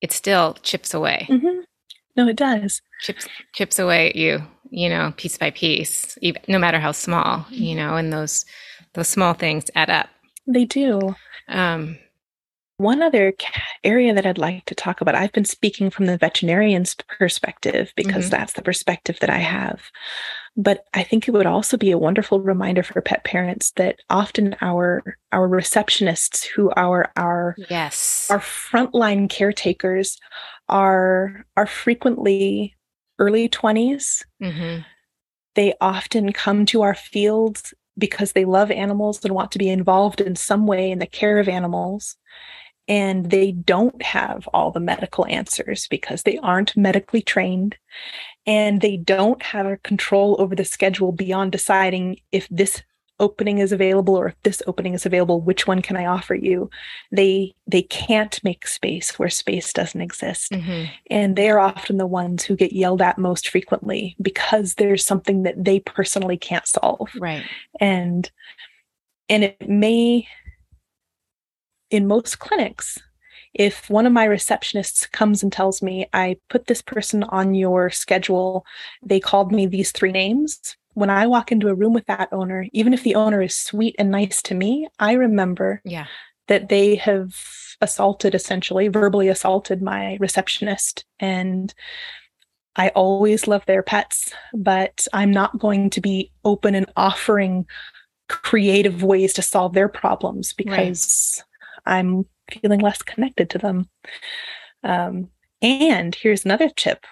[0.00, 1.26] it still chips away.
[1.28, 1.60] Mm-hmm.
[2.16, 2.82] no it does.
[3.00, 7.46] Chips chips away at you you know piece by piece even, no matter how small
[7.50, 8.44] you know and those
[8.92, 10.08] those small things add up.
[10.46, 11.16] They do
[11.48, 11.98] um
[12.76, 13.32] one other
[13.84, 18.24] area that I'd like to talk about, I've been speaking from the veterinarian's perspective because
[18.24, 18.30] mm-hmm.
[18.30, 19.80] that's the perspective that I have.
[20.56, 24.56] But I think it would also be a wonderful reminder for pet parents that often
[24.60, 30.18] our our receptionists who are our yes our frontline caretakers
[30.68, 32.74] are are frequently
[33.18, 34.24] early 20s.
[34.42, 34.82] Mm-hmm.
[35.54, 40.20] They often come to our fields because they love animals and want to be involved
[40.20, 42.16] in some way in the care of animals.
[42.86, 47.76] And they don't have all the medical answers because they aren't medically trained.
[48.46, 52.82] And they don't have a control over the schedule beyond deciding if this
[53.20, 56.68] opening is available or if this opening is available which one can i offer you
[57.12, 60.90] they they can't make space where space doesn't exist mm-hmm.
[61.10, 65.44] and they are often the ones who get yelled at most frequently because there's something
[65.44, 67.44] that they personally can't solve right
[67.80, 68.32] and
[69.28, 70.26] and it may
[71.94, 72.98] in most clinics,
[73.54, 77.88] if one of my receptionists comes and tells me, I put this person on your
[77.88, 78.66] schedule,
[79.00, 80.76] they called me these three names.
[80.94, 83.96] When I walk into a room with that owner, even if the owner is sweet
[83.98, 86.06] and nice to me, I remember yeah.
[86.48, 87.34] that they have
[87.80, 91.04] assaulted, essentially, verbally assaulted my receptionist.
[91.18, 91.74] And
[92.76, 97.66] I always love their pets, but I'm not going to be open and offering
[98.28, 101.42] creative ways to solve their problems because
[101.86, 103.88] I'm feeling less connected to them.
[104.82, 105.28] Um,
[105.62, 107.04] and here's another tip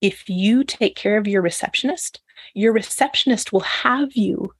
[0.00, 2.20] if you take care of your receptionist,
[2.54, 4.52] your receptionist will have you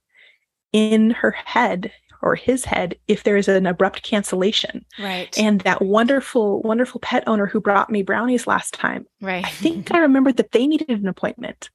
[0.71, 1.91] in her head
[2.21, 4.85] or his head if there is an abrupt cancellation.
[4.97, 5.37] Right.
[5.37, 9.05] And that wonderful, wonderful pet owner who brought me brownies last time.
[9.21, 9.45] Right.
[9.45, 11.69] I think I remembered that they needed an appointment.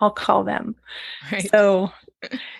[0.00, 0.74] I'll call them.
[1.30, 1.48] Right.
[1.50, 1.92] So,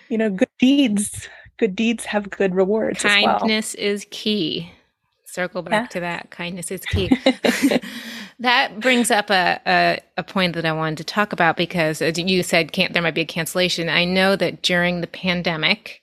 [0.09, 1.27] you know, good deeds
[1.61, 3.03] good deeds have good rewards.
[3.03, 3.87] Kindness well.
[3.87, 4.71] is key.
[5.25, 5.87] Circle back yeah.
[5.87, 6.31] to that.
[6.31, 7.07] Kindness is key.
[8.41, 12.17] that brings up a, a, a, point that I wanted to talk about because as
[12.17, 13.87] you said, can't, there might be a cancellation.
[13.87, 16.01] I know that during the pandemic,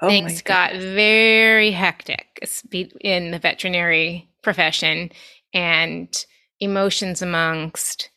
[0.00, 2.48] oh things got very hectic
[3.00, 5.10] in the veterinary profession
[5.52, 6.24] and
[6.60, 8.08] emotions amongst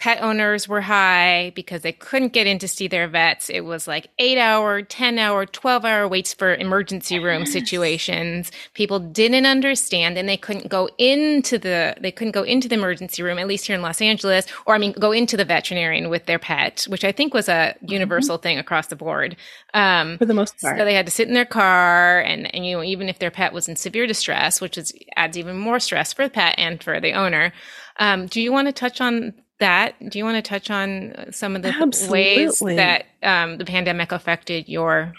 [0.00, 3.50] pet owners were high because they couldn't get in to see their vets.
[3.50, 8.50] It was like eight hour, 10 hour, 12 hour waits for emergency room situations.
[8.72, 13.22] People didn't understand and they couldn't go into the, they couldn't go into the emergency
[13.22, 16.24] room, at least here in Los Angeles, or I mean, go into the veterinarian with
[16.24, 17.92] their pet, which I think was a mm-hmm.
[17.92, 18.42] universal mm-hmm.
[18.42, 19.36] thing across the board.
[19.74, 20.78] Um, for the most part.
[20.78, 23.30] So they had to sit in their car and, and, you know, even if their
[23.30, 26.82] pet was in severe distress, which is, adds even more stress for the pet and
[26.82, 27.52] for the owner.
[27.98, 31.56] Um, do you want to touch on that, do you want to touch on some
[31.56, 32.46] of the Absolutely.
[32.46, 35.14] ways that um, the pandemic affected your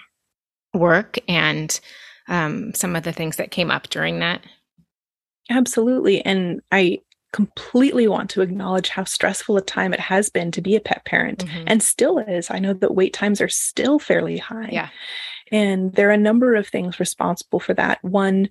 [0.73, 1.79] work and
[2.27, 4.41] um, some of the things that came up during that?
[5.49, 6.23] Absolutely.
[6.25, 6.99] And I
[7.33, 11.05] completely want to acknowledge how stressful a time it has been to be a pet
[11.05, 11.63] parent mm-hmm.
[11.67, 12.51] and still is.
[12.51, 14.69] I know that wait times are still fairly high.
[14.71, 14.89] Yeah.
[15.51, 18.03] And there are a number of things responsible for that.
[18.03, 18.49] One,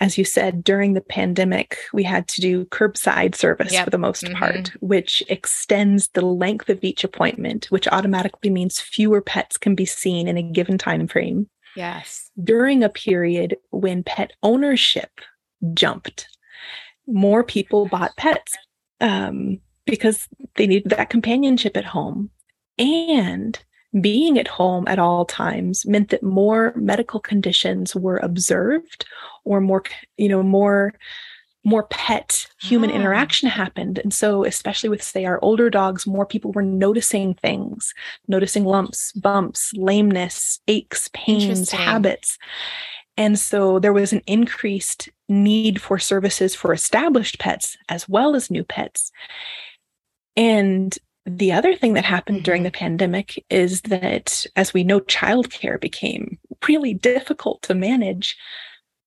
[0.00, 3.84] as you said, during the pandemic, we had to do curbside service yep.
[3.84, 4.36] for the most mm-hmm.
[4.36, 9.84] part, which extends the length of each appointment, which automatically means fewer pets can be
[9.84, 11.48] seen in a given time frame.
[11.76, 12.30] Yes.
[12.42, 15.10] During a period when pet ownership
[15.74, 16.28] jumped,
[17.06, 18.56] more people bought pets
[19.00, 22.30] um, because they needed that companionship at home.
[22.78, 23.58] And
[24.00, 29.06] being at home at all times meant that more medical conditions were observed
[29.44, 29.82] or more
[30.16, 30.92] you know more
[31.64, 32.94] more pet human oh.
[32.94, 33.98] interaction happened.
[33.98, 37.94] And so, especially with, say, our older dogs, more people were noticing things,
[38.28, 42.38] noticing lumps, bumps, lameness, aches, pains, habits.
[43.16, 48.50] And so there was an increased need for services for established pets as well as
[48.50, 49.10] new pets.
[50.36, 52.64] And the other thing that happened during mm-hmm.
[52.64, 58.36] the pandemic is that, as we know, childcare became really difficult to manage.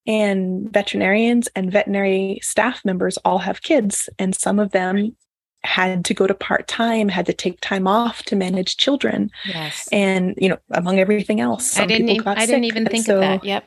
[0.07, 5.15] And veterinarians and veterinary staff members all have kids, and some of them
[5.63, 9.29] had to go to part time, had to take time off to manage children.
[9.45, 9.89] Yes.
[9.91, 13.21] And, you know, among everything else, I didn't, even, I didn't even think so, of
[13.21, 13.43] that.
[13.43, 13.65] Yep.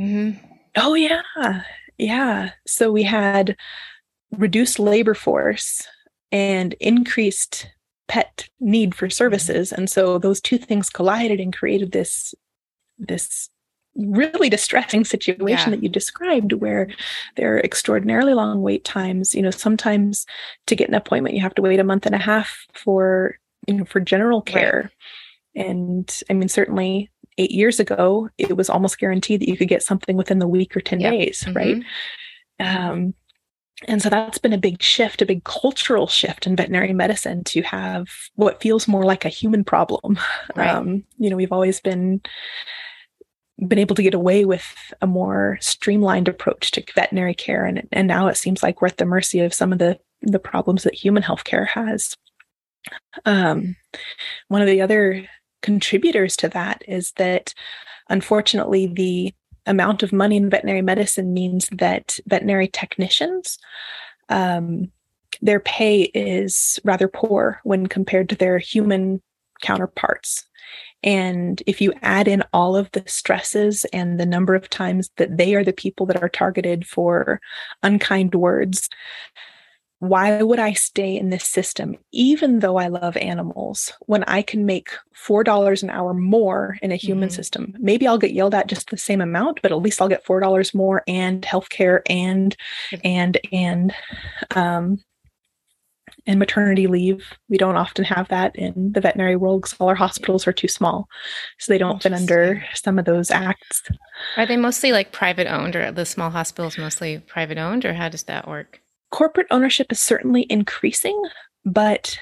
[0.00, 0.46] Mm-hmm.
[0.76, 1.62] Oh, yeah.
[1.98, 2.50] Yeah.
[2.66, 3.54] So we had
[4.30, 5.86] reduced labor force
[6.30, 7.68] and increased
[8.08, 12.34] pet need for services and so those two things collided and created this
[12.98, 13.48] this
[13.94, 15.76] really distressing situation yeah.
[15.76, 16.88] that you described where
[17.36, 20.26] there are extraordinarily long wait times you know sometimes
[20.66, 23.74] to get an appointment you have to wait a month and a half for you
[23.74, 24.90] know for general care
[25.56, 25.66] right.
[25.66, 29.82] and i mean certainly eight years ago it was almost guaranteed that you could get
[29.82, 31.12] something within the week or 10 yep.
[31.12, 31.56] days mm-hmm.
[31.56, 31.82] right
[32.60, 33.14] um,
[33.88, 37.62] and so that's been a big shift, a big cultural shift in veterinary medicine to
[37.62, 40.18] have what feels more like a human problem.
[40.54, 40.68] Right.
[40.68, 42.20] Um, you know, we've always been
[43.68, 44.66] been able to get away with
[45.00, 48.98] a more streamlined approach to veterinary care, and and now it seems like we're at
[48.98, 52.16] the mercy of some of the the problems that human healthcare has.
[53.24, 53.76] Um,
[54.48, 55.26] one of the other
[55.62, 57.54] contributors to that is that,
[58.08, 59.34] unfortunately, the
[59.66, 63.58] amount of money in veterinary medicine means that veterinary technicians
[64.28, 64.90] um,
[65.40, 69.20] their pay is rather poor when compared to their human
[69.60, 70.46] counterparts.
[71.02, 75.36] And if you add in all of the stresses and the number of times that
[75.36, 77.40] they are the people that are targeted for
[77.82, 78.88] unkind words
[80.02, 84.66] why would I stay in this system, even though I love animals, when I can
[84.66, 87.36] make $4 an hour more in a human mm-hmm.
[87.36, 87.76] system?
[87.78, 90.74] Maybe I'll get yelled at just the same amount, but at least I'll get $4
[90.74, 92.56] more and healthcare and,
[93.04, 93.94] and, and,
[94.56, 94.98] um,
[96.26, 97.24] and maternity leave.
[97.48, 100.66] We don't often have that in the veterinary world because all our hospitals are too
[100.66, 101.06] small.
[101.60, 103.84] So they don't fit under some of those acts.
[104.36, 108.08] Are they mostly like private owned or the small hospitals mostly private owned or how
[108.08, 108.81] does that work?
[109.12, 111.20] Corporate ownership is certainly increasing,
[111.64, 112.18] but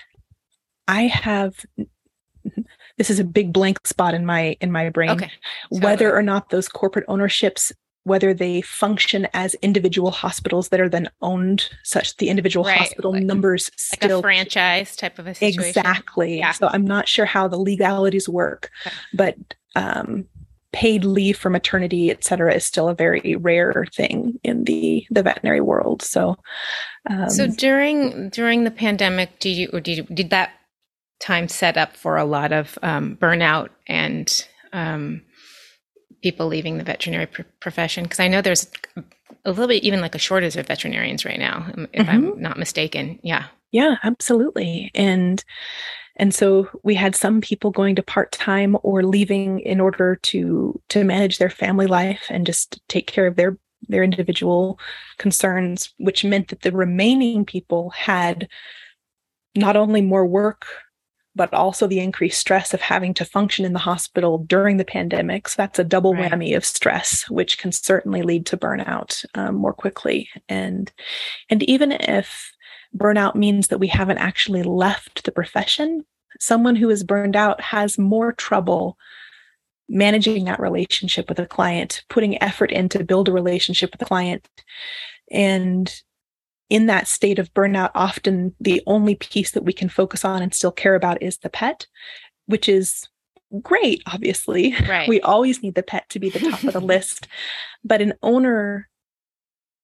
[0.87, 1.65] I have
[2.99, 5.31] this is a big blank spot in my in my brain okay.
[5.71, 7.73] whether or not those corporate ownerships
[8.05, 12.79] whether they function as individual hospitals that are then owned such the individual right.
[12.79, 16.53] hospital like, numbers like still a franchise type of a situation exactly yeah.
[16.53, 18.97] so i'm not sure how the legalities work okay.
[19.13, 19.37] but
[19.77, 20.27] um,
[20.73, 25.23] paid leave for maternity, et cetera, is still a very rare thing in the the
[25.23, 26.03] veterinary world.
[26.03, 26.37] So,
[27.09, 30.51] um, so during during the pandemic, did you or did you, did that
[31.21, 35.23] time set up for a lot of um, burnout and um,
[36.23, 38.05] people leaving the veterinary pr- profession?
[38.05, 38.71] Because I know there's
[39.45, 42.11] a little bit even like a shortage of veterinarians right now, if mm-hmm.
[42.11, 43.19] I'm not mistaken.
[43.23, 43.47] Yeah.
[43.73, 44.91] Yeah, absolutely.
[44.95, 45.45] And
[46.17, 51.05] and so we had some people going to part-time or leaving in order to to
[51.05, 53.57] manage their family life and just take care of their
[53.89, 54.79] their individual
[55.19, 58.49] concerns which meant that the remaining people had
[59.57, 60.67] not only more work
[61.37, 65.49] but also the increased stress of having to function in the hospital during the pandemic.
[65.49, 66.31] So that's a double right.
[66.31, 70.29] whammy of stress, which can certainly lead to burnout um, more quickly.
[70.49, 70.91] And
[71.49, 72.53] and even if
[72.97, 76.05] burnout means that we haven't actually left the profession.
[76.39, 78.97] Someone who is burned out has more trouble
[79.89, 84.05] managing that relationship with a client, putting effort in to build a relationship with a
[84.05, 84.49] client.
[85.31, 85.93] And
[86.69, 90.55] in that state of burnout, often the only piece that we can focus on and
[90.55, 91.87] still care about is the pet,
[92.47, 93.09] which is
[93.61, 94.75] great, obviously.
[94.89, 95.09] Right.
[95.09, 97.27] We always need the pet to be the top of the list.
[97.83, 98.89] But an owner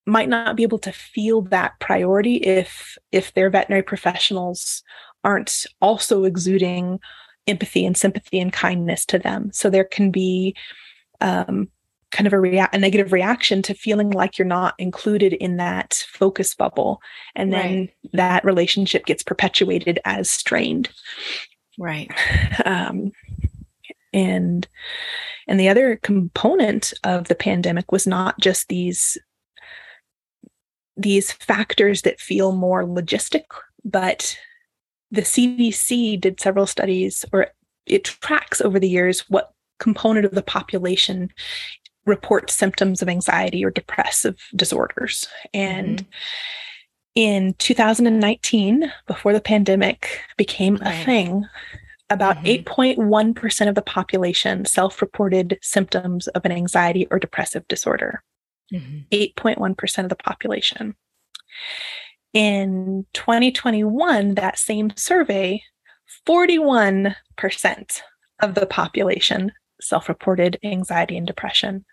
[0.07, 4.83] might not be able to feel that priority if if their veterinary professionals
[5.25, 7.01] aren't also exuding
[7.47, 9.51] empathy and sympathy and kindness to them.
[9.53, 10.55] So there can be
[11.21, 11.69] um,
[12.11, 16.05] kind of a, rea- a negative reaction to feeling like you're not included in that
[16.09, 17.01] focus bubble.
[17.35, 17.95] And then right.
[18.13, 20.89] that relationship gets perpetuated as strained.
[21.79, 22.11] Right.
[22.65, 23.13] Um,
[24.13, 24.67] and
[25.47, 29.19] and the other component of the pandemic was not just these
[30.97, 33.45] these factors that feel more logistic,
[33.85, 34.37] but
[35.11, 37.49] the CDC did several studies, or
[37.87, 41.31] it tracks over the years what component of the population
[42.07, 45.29] reports symptoms of anxiety or depressive disorders.
[45.53, 46.11] And mm-hmm.
[47.15, 51.01] in 2019, before the pandemic became right.
[51.01, 51.45] a thing,
[52.09, 53.01] about mm-hmm.
[53.01, 58.23] 8.1% of the population self reported symptoms of an anxiety or depressive disorder.
[58.73, 58.99] Mm-hmm.
[59.13, 60.95] 8.1% of the population.
[62.33, 65.63] In 2021, that same survey,
[66.27, 67.15] 41%
[68.43, 71.85] of the population self reported anxiety and depression.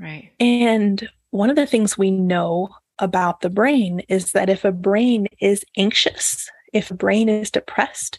[0.00, 0.32] Right.
[0.40, 5.26] And one of the things we know about the brain is that if a brain
[5.40, 8.18] is anxious, if a brain is depressed,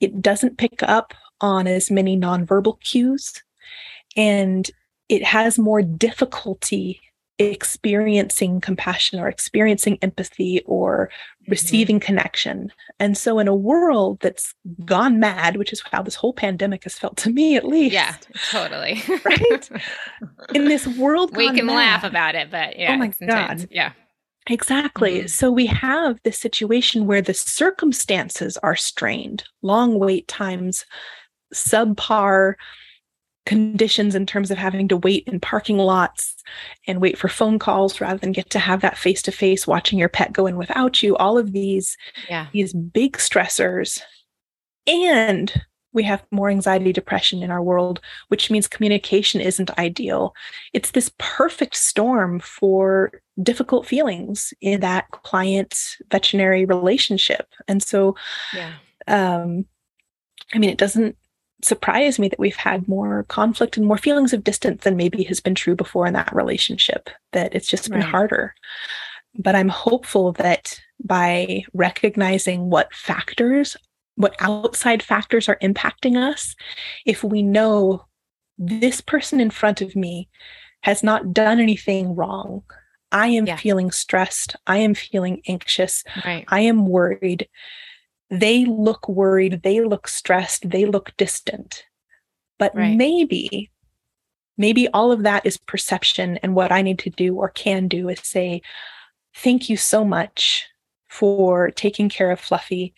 [0.00, 3.42] it doesn't pick up on as many nonverbal cues
[4.16, 4.70] and
[5.12, 6.98] it has more difficulty
[7.38, 11.10] experiencing compassion or experiencing empathy or
[11.42, 11.50] mm-hmm.
[11.50, 12.06] receiving mm-hmm.
[12.06, 12.72] connection.
[12.98, 14.54] And so, in a world that's
[14.86, 17.92] gone mad, which is how this whole pandemic has felt to me, at least.
[17.92, 18.16] Yeah,
[18.50, 19.02] totally.
[19.22, 19.70] right?
[20.54, 23.68] In this world, we can mad, laugh about it, but yeah, oh my God.
[23.70, 23.92] Yeah.
[24.48, 25.18] Exactly.
[25.18, 25.26] Mm-hmm.
[25.28, 30.86] So we have this situation where the circumstances are strained, long wait times,
[31.54, 32.54] subpar
[33.44, 36.36] conditions in terms of having to wait in parking lots
[36.86, 39.98] and wait for phone calls rather than get to have that face to face watching
[39.98, 41.96] your pet go in without you all of these
[42.28, 42.46] yeah.
[42.52, 44.00] these big stressors.
[44.86, 45.52] And
[45.92, 50.34] we have more anxiety depression in our world which means communication isn't ideal.
[50.72, 57.46] It's this perfect storm for difficult feelings in that client veterinary relationship.
[57.66, 58.14] And so
[58.54, 58.72] yeah.
[59.08, 59.66] um
[60.54, 61.16] i mean it doesn't
[61.62, 65.40] surprise me that we've had more conflict and more feelings of distance than maybe has
[65.40, 68.08] been true before in that relationship, that it's just been right.
[68.08, 68.54] harder.
[69.38, 73.76] But I'm hopeful that by recognizing what factors,
[74.16, 76.54] what outside factors are impacting us,
[77.06, 78.04] if we know
[78.58, 80.28] this person in front of me
[80.82, 82.62] has not done anything wrong,
[83.12, 83.56] I am yeah.
[83.56, 86.44] feeling stressed, I am feeling anxious, right.
[86.48, 87.48] I am worried
[88.32, 91.84] they look worried, they look stressed, they look distant.
[92.58, 92.96] But right.
[92.96, 93.70] maybe,
[94.56, 96.38] maybe all of that is perception.
[96.42, 98.62] And what I need to do or can do is say,
[99.34, 100.66] Thank you so much
[101.08, 102.94] for taking care of Fluffy.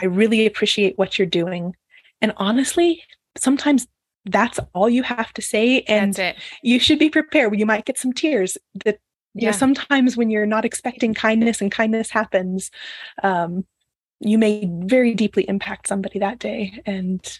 [0.00, 1.74] I really appreciate what you're doing.
[2.20, 3.02] And honestly,
[3.36, 3.86] sometimes
[4.24, 5.82] that's all you have to say.
[5.82, 6.18] And
[6.62, 7.58] you should be prepared.
[7.58, 8.58] You might get some tears.
[8.84, 8.98] That
[9.34, 9.50] you yeah.
[9.50, 12.70] know, sometimes when you're not expecting kindness and kindness happens,
[13.22, 13.64] um,
[14.20, 17.38] you may very deeply impact somebody that day and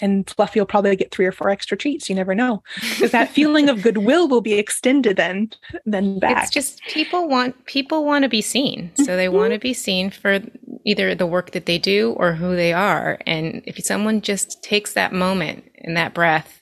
[0.00, 2.62] and fluffy will probably get three or four extra treats you never know.
[2.76, 5.50] Because that feeling of goodwill will be extended then
[5.84, 6.44] then back.
[6.44, 8.92] it's just people want people want to be seen.
[8.94, 9.36] So they mm-hmm.
[9.36, 10.40] want to be seen for
[10.86, 13.18] either the work that they do or who they are.
[13.26, 16.58] And if someone just takes that moment and that breath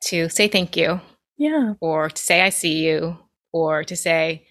[0.00, 1.00] to say thank you
[1.36, 1.74] yeah.
[1.80, 3.18] or to say i see you
[3.52, 4.46] or to say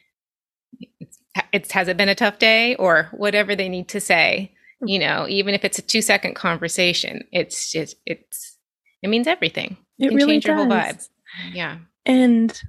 [1.52, 4.88] it's has it been a tough day or whatever they need to say mm-hmm.
[4.88, 8.58] you know even if it's a two second conversation it's just it's
[9.04, 9.78] it means everything.
[10.00, 10.48] It, it really change does.
[10.48, 11.08] your whole vibe
[11.54, 11.78] yeah.
[12.06, 12.62] And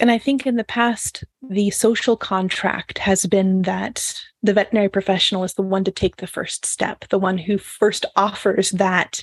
[0.00, 5.44] and i think in the past the social contract has been that the veterinary professional
[5.44, 9.22] is the one to take the first step the one who first offers that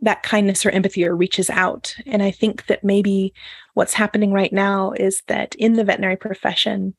[0.00, 1.94] that kindness or empathy or reaches out.
[2.06, 3.32] And i think that maybe
[3.74, 6.94] what's happening right now is that in the veterinary profession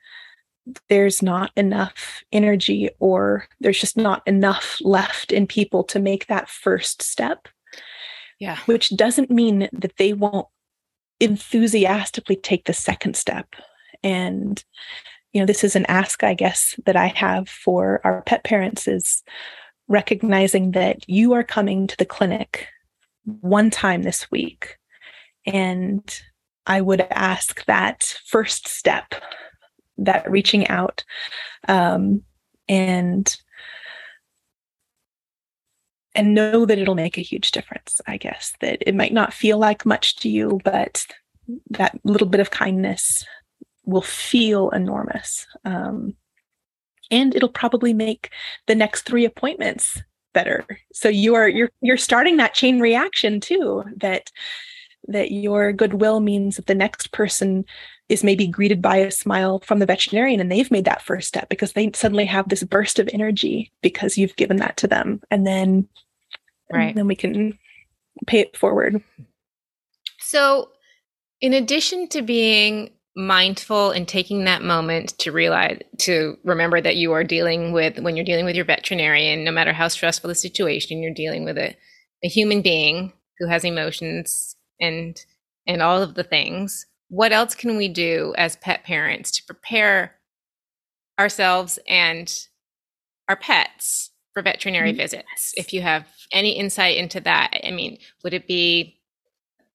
[0.89, 6.49] there's not enough energy or there's just not enough left in people to make that
[6.49, 7.47] first step.
[8.39, 8.57] Yeah.
[8.65, 10.47] Which doesn't mean that they won't
[11.19, 13.47] enthusiastically take the second step.
[14.03, 14.63] And,
[15.31, 18.87] you know, this is an ask, I guess, that I have for our pet parents
[18.87, 19.23] is
[19.87, 22.67] recognizing that you are coming to the clinic
[23.25, 24.77] one time this week.
[25.45, 26.03] And
[26.65, 29.13] I would ask that first step
[29.97, 31.03] that reaching out.
[31.67, 32.23] Um,
[32.67, 33.35] and
[36.15, 39.57] and know that it'll make a huge difference i guess that it might not feel
[39.57, 41.05] like much to you but
[41.69, 43.25] that little bit of kindness
[43.85, 45.45] will feel enormous.
[45.65, 46.15] Um,
[47.11, 48.31] and it'll probably make
[48.67, 50.01] the next three appointments
[50.33, 50.65] better.
[50.93, 54.31] So you are you're you're starting that chain reaction too that
[55.09, 57.65] that your goodwill means that the next person
[58.09, 61.49] is maybe greeted by a smile from the veterinarian and they've made that first step
[61.49, 65.21] because they suddenly have this burst of energy because you've given that to them.
[65.31, 65.87] And then
[66.71, 66.89] right.
[66.89, 67.57] and then we can
[68.27, 69.01] pay it forward.
[70.19, 70.69] So
[71.41, 77.11] in addition to being mindful and taking that moment to realize to remember that you
[77.11, 81.03] are dealing with when you're dealing with your veterinarian no matter how stressful the situation
[81.03, 81.75] you're dealing with a,
[82.23, 85.23] a human being who has emotions and
[85.67, 90.15] and all of the things, what else can we do as pet parents to prepare
[91.19, 92.47] ourselves and
[93.29, 94.97] our pets for veterinary mm-hmm.
[94.97, 95.53] visits?
[95.55, 98.99] If you have any insight into that, I mean, would it be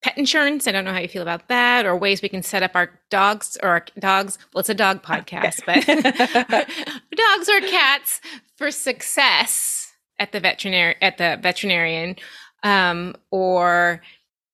[0.02, 0.66] pet insurance?
[0.66, 2.98] I don't know how you feel about that, or ways we can set up our
[3.08, 4.36] dogs or our dogs.
[4.52, 5.86] Well, it's a dog podcast, but
[7.16, 8.20] dogs or cats
[8.56, 12.16] for success at the veterinary at the veterinarian,
[12.64, 14.02] um, or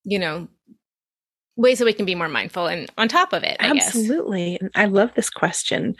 [0.04, 0.48] you know,
[1.56, 3.56] ways that we can be more mindful and on top of it.
[3.60, 4.58] I Absolutely.
[4.60, 4.70] Guess.
[4.74, 5.94] I love this question.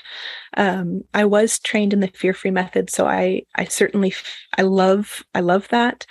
[0.56, 2.90] Um, I was trained in the fear free method.
[2.90, 4.14] So I, I certainly,
[4.58, 6.06] I love, I love that.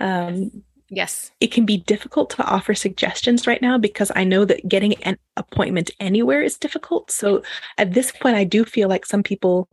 [0.00, 0.50] Um,
[0.88, 1.30] yes.
[1.40, 5.18] It can be difficult to offer suggestions right now because I know that getting an
[5.36, 7.10] appointment anywhere is difficult.
[7.10, 7.42] So
[7.76, 9.68] at this point, I do feel like some people,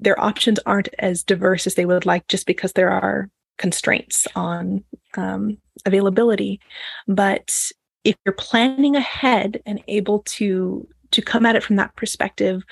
[0.00, 4.84] their options aren't as diverse as they would like just because there are constraints on
[5.16, 5.56] um,
[5.86, 6.60] availability.
[7.08, 7.70] But
[8.04, 12.62] if you're planning ahead and able to to come at it from that perspective,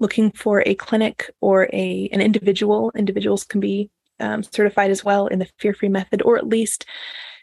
[0.00, 5.26] looking for a clinic or a an individual, individuals can be um, certified as well
[5.26, 6.86] in the fear free method, or at least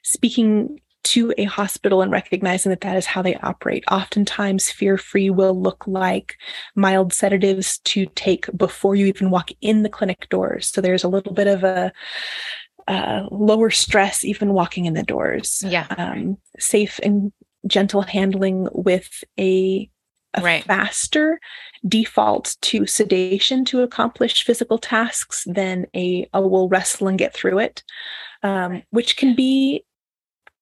[0.04, 3.84] speaking to a hospital and recognizing that that is how they operate.
[3.90, 6.36] Oftentimes, fear free will look like
[6.76, 10.68] mild sedatives to take before you even walk in the clinic doors.
[10.68, 11.92] So there's a little bit of a
[12.90, 15.64] uh, lower stress even walking in the doors.
[15.66, 15.86] Yeah.
[15.98, 17.32] Um, safe and
[17.68, 19.90] gentle handling with a,
[20.34, 20.64] a right.
[20.64, 21.40] faster
[21.88, 27.60] default to sedation to accomplish physical tasks than a, a will wrestle and get through
[27.60, 27.84] it,
[28.44, 29.86] um, which can be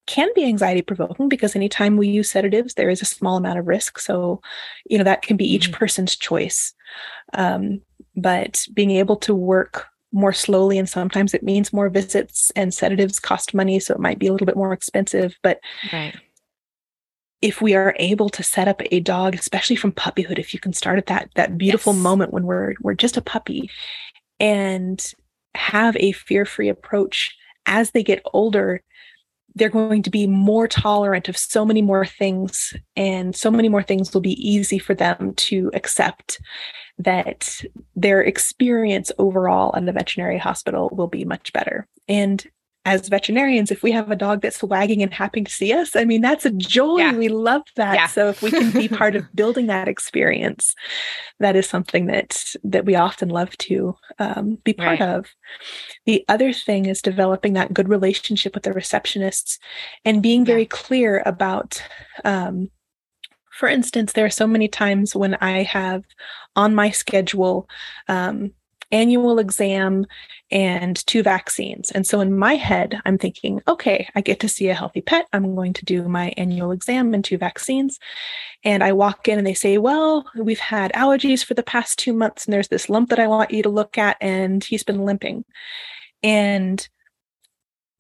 [0.06, 3.68] can be anxiety provoking because anytime we use sedatives, there is a small amount of
[3.68, 4.00] risk.
[4.00, 4.42] So,
[4.86, 5.78] you know, that can be each mm-hmm.
[5.78, 6.74] person's choice.
[7.34, 7.82] Um,
[8.16, 9.88] but being able to work
[10.18, 14.18] more slowly and sometimes it means more visits and sedatives cost money so it might
[14.18, 15.60] be a little bit more expensive but
[15.94, 16.16] right.
[17.42, 20.74] if we are able to set up a dog especially from puppyhood if you can
[20.74, 22.02] start at that that beautiful yes.
[22.02, 23.70] moment when we're we're just a puppy
[24.40, 25.14] and
[25.54, 27.36] have a fear-free approach
[27.68, 28.82] as they get older
[29.58, 33.84] they're going to be more tolerant of so many more things and so many more
[33.84, 36.40] things will be easy for them to accept
[37.00, 37.62] that
[37.96, 41.88] their experience overall at the veterinary hospital will be much better.
[42.08, 42.46] And
[42.88, 46.06] as veterinarians, if we have a dog that's wagging and happy to see us, I
[46.06, 47.00] mean, that's a joy.
[47.00, 47.18] Yeah.
[47.18, 47.96] We love that.
[47.96, 48.08] Yeah.
[48.08, 50.74] So if we can be part of building that experience,
[51.42, 55.10] that is something that that we often love to um, be part right.
[55.10, 55.26] of.
[56.06, 59.58] The other thing is developing that good relationship with the receptionists
[60.06, 60.70] and being very yeah.
[60.70, 61.84] clear about
[62.24, 62.70] um,
[63.52, 66.04] for instance, there are so many times when I have
[66.56, 67.68] on my schedule
[68.08, 68.54] um,
[68.92, 70.06] annual exam
[70.50, 71.92] and two vaccines.
[71.92, 75.28] And so in my head, I'm thinking, okay, I get to see a healthy pet.
[75.34, 78.00] I'm going to do my annual exam and two vaccines.
[78.64, 82.14] And I walk in and they say, well, we've had allergies for the past two
[82.14, 85.04] months and there's this lump that I want you to look at and he's been
[85.04, 85.44] limping.
[86.24, 86.88] And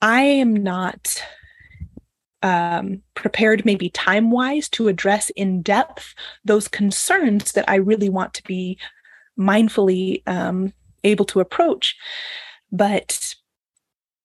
[0.01, 1.21] I am not
[2.43, 6.13] um, prepared, maybe time wise, to address in depth
[6.45, 8.77] those concerns that I really want to be
[9.37, 10.73] mindfully um,
[11.03, 11.95] able to approach.
[12.71, 13.35] But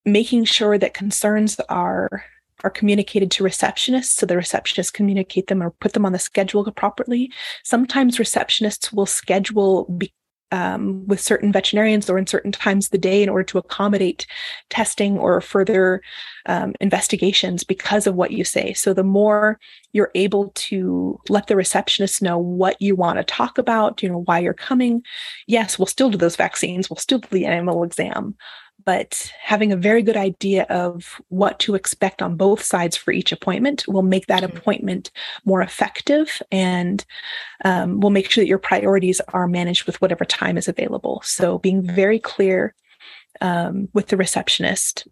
[0.05, 2.25] making sure that concerns are
[2.65, 6.65] are communicated to receptionists so the receptionists communicate them or put them on the schedule
[6.71, 7.31] properly
[7.65, 10.13] sometimes receptionists will schedule be,
[10.53, 14.26] um, with certain veterinarians or in certain times of the day in order to accommodate
[14.68, 16.03] testing or further
[16.46, 18.74] um, investigations because of what you say.
[18.74, 19.59] So the more
[19.92, 24.22] you're able to let the receptionist know what you want to talk about, you know,
[24.26, 25.03] why you're coming.
[25.46, 26.90] Yes, we'll still do those vaccines.
[26.90, 28.36] We'll still do the animal exam,
[28.85, 33.33] but having a very good idea of what to expect on both sides for each
[33.33, 34.57] appointment will make that mm-hmm.
[34.57, 35.11] appointment
[35.45, 37.05] more effective and
[37.64, 41.20] um, will make sure that your priorities are managed with whatever time is available.
[41.24, 42.74] So, being very clear
[43.41, 45.07] um, with the receptionist.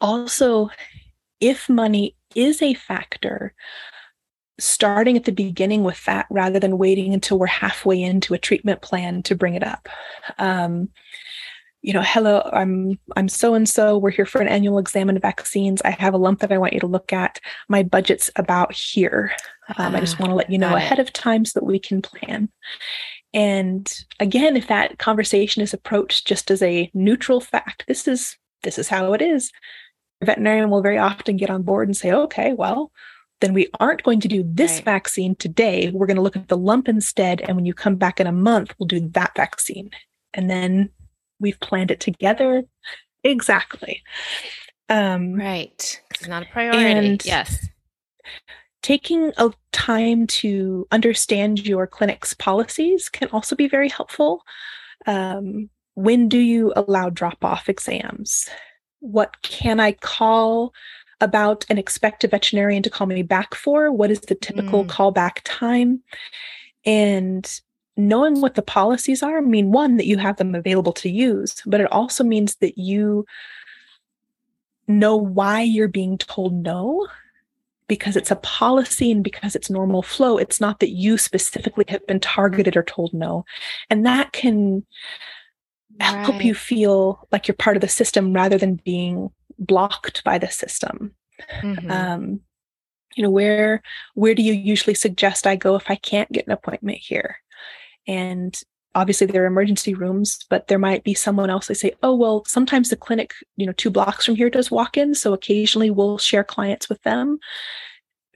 [0.00, 0.70] Also,
[1.40, 3.54] if money is a factor,
[4.58, 8.80] starting at the beginning with that rather than waiting until we're halfway into a treatment
[8.82, 9.88] plan to bring it up.
[10.38, 10.88] Um,
[11.82, 13.98] you know, hello, I'm I'm so and so.
[13.98, 15.82] We're here for an annual exam and vaccines.
[15.84, 17.40] I have a lump that I want you to look at.
[17.68, 19.32] My budget's about here.
[19.76, 22.00] Um, I just want to let you know ahead of time so that we can
[22.00, 22.48] plan.
[23.34, 28.78] And again, if that conversation is approached just as a neutral fact, this is this
[28.78, 29.50] is how it is.
[30.20, 32.92] A veterinarian will very often get on board and say, okay, well,
[33.40, 34.84] then we aren't going to do this right.
[34.84, 35.90] vaccine today.
[35.90, 37.40] We're going to look at the lump instead.
[37.40, 39.90] And when you come back in a month, we'll do that vaccine.
[40.32, 40.90] And then
[41.42, 42.62] we've planned it together.
[43.22, 44.02] Exactly.
[44.88, 46.00] Um, right.
[46.10, 47.18] It's not a priority.
[47.24, 47.68] Yes.
[48.82, 54.42] taking a time to understand your clinic's policies can also be very helpful.
[55.06, 58.48] Um, when do you allow drop off exams?
[59.00, 60.72] What can I call
[61.20, 63.92] about and expect a veterinarian to call me back for?
[63.92, 64.88] What is the typical mm.
[64.88, 66.02] callback time?
[66.84, 67.48] And
[67.96, 71.80] knowing what the policies are, mean, one, that you have them available to use, but
[71.80, 73.26] it also means that you
[74.88, 77.06] know why you're being told no
[77.88, 80.38] because it's a policy and because it's normal flow.
[80.38, 83.44] It's not that you specifically have been targeted or told no.
[83.90, 84.86] And that can
[86.00, 86.24] right.
[86.24, 90.48] help you feel like you're part of the system rather than being blocked by the
[90.48, 91.14] system.
[91.60, 91.90] Mm-hmm.
[91.90, 92.40] Um,
[93.14, 93.82] you know, where
[94.14, 97.41] where do you usually suggest I go if I can't get an appointment here?
[98.06, 98.60] And
[98.94, 102.44] obviously there are emergency rooms, but there might be someone else they say, oh, well,
[102.46, 105.14] sometimes the clinic, you know, two blocks from here does walk in.
[105.14, 107.38] So occasionally we'll share clients with them.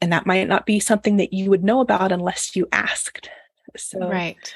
[0.00, 3.28] And that might not be something that you would know about unless you asked.
[3.76, 4.54] So, right.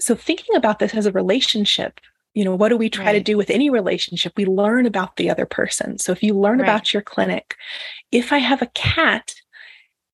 [0.00, 2.00] So thinking about this as a relationship,
[2.34, 3.12] you know, what do we try right.
[3.12, 4.32] to do with any relationship?
[4.36, 5.98] We learn about the other person.
[5.98, 6.64] So if you learn right.
[6.64, 7.54] about your clinic,
[8.10, 9.34] if I have a cat,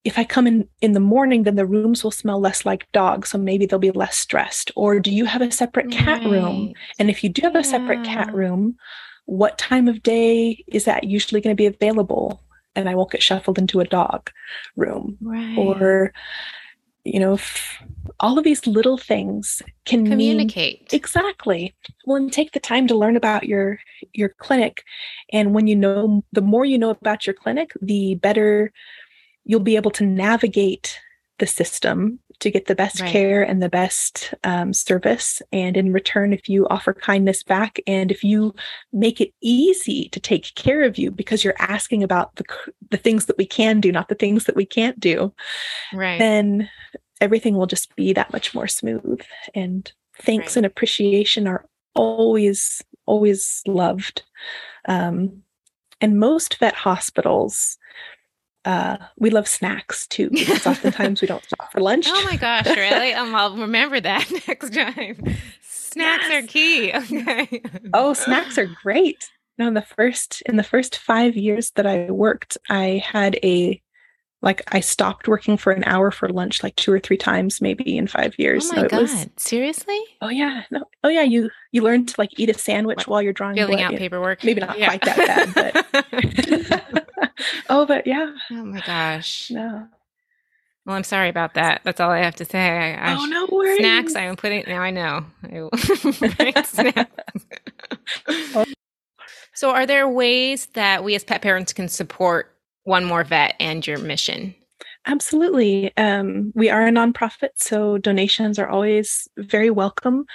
[0.05, 3.31] if I come in in the morning, then the rooms will smell less like dogs.
[3.31, 4.71] So maybe they'll be less stressed.
[4.75, 6.31] Or do you have a separate cat right.
[6.31, 6.73] room?
[6.99, 7.61] And if you do have yeah.
[7.61, 8.77] a separate cat room,
[9.27, 12.43] what time of day is that usually going to be available?
[12.75, 14.31] And I won't get shuffled into a dog
[14.75, 15.19] room.
[15.21, 15.59] Right.
[15.59, 16.13] Or,
[17.05, 17.39] you know,
[18.21, 20.81] all of these little things can communicate.
[20.81, 21.75] Mean, exactly.
[22.07, 23.79] Well, and take the time to learn about your
[24.13, 24.83] your clinic.
[25.33, 28.73] And when you know the more you know about your clinic, the better
[29.51, 31.01] you'll be able to navigate
[31.41, 33.11] the system to get the best right.
[33.11, 35.43] care and the best um, service.
[35.51, 38.55] And in return, if you offer kindness back and if you
[38.93, 42.45] make it easy to take care of you because you're asking about the,
[42.91, 45.35] the things that we can do, not the things that we can't do,
[45.93, 46.21] right.
[46.21, 46.71] then
[47.21, 49.21] everything will just be that much more smooth.
[49.53, 49.91] And
[50.23, 50.59] thanks right.
[50.59, 54.23] and appreciation are always, always loved.
[54.87, 55.43] Um,
[56.01, 57.77] and most vet hospitals
[58.65, 62.07] uh, we love snacks too because oftentimes we don't stop for lunch.
[62.21, 63.15] Oh my gosh, really?
[63.15, 65.17] um, I'll remember that next time.
[65.63, 66.45] Snacks yes.
[66.45, 66.93] are key.
[66.93, 67.63] Okay.
[67.95, 69.31] oh, snacks are great.
[69.59, 73.81] No, in the first in the first five years that I worked, I had a
[74.43, 77.97] like I stopped working for an hour for lunch like two or three times maybe
[77.97, 78.71] in five years.
[78.71, 79.01] Oh my so god!
[79.03, 80.01] Was, Seriously?
[80.21, 80.65] Oh yeah.
[80.71, 80.85] No.
[81.05, 81.23] Oh yeah.
[81.23, 83.95] You you learn to like eat a sandwich while you're drawing filling blood.
[83.95, 84.45] out paperwork.
[84.45, 84.87] Maybe not yeah.
[84.87, 87.10] quite that bad, but
[87.68, 88.33] oh, but yeah.
[88.51, 89.51] Oh my gosh.
[89.51, 89.87] No.
[90.87, 91.83] Well, I'm sorry about that.
[91.85, 92.59] That's all I have to say.
[92.59, 93.79] I, I oh no worries.
[93.79, 94.16] Snacks.
[94.16, 94.81] I'm putting now.
[94.81, 95.25] I know.
[99.55, 102.53] so, are there ways that we as pet parents can support
[102.85, 104.55] one more vet and your mission?
[105.07, 105.97] Absolutely.
[105.97, 110.27] Um, we are a nonprofit, so donations are always very welcome.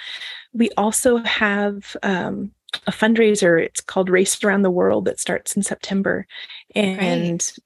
[0.52, 2.50] We also have um,
[2.86, 3.62] a fundraiser.
[3.62, 6.26] It's called Race Around the World that starts in September,
[6.74, 7.58] and Great.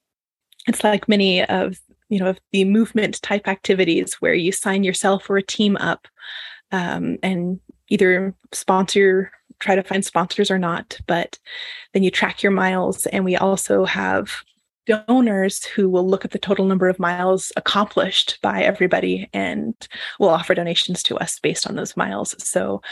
[0.67, 1.79] it's like many of
[2.09, 6.09] you know of the movement type activities where you sign yourself or a team up
[6.73, 11.39] um, and either sponsor try to find sponsors or not but
[11.93, 14.43] then you track your miles and we also have
[14.87, 19.75] donors who will look at the total number of miles accomplished by everybody and
[20.19, 22.35] will offer donations to us based on those miles.
[22.43, 22.83] So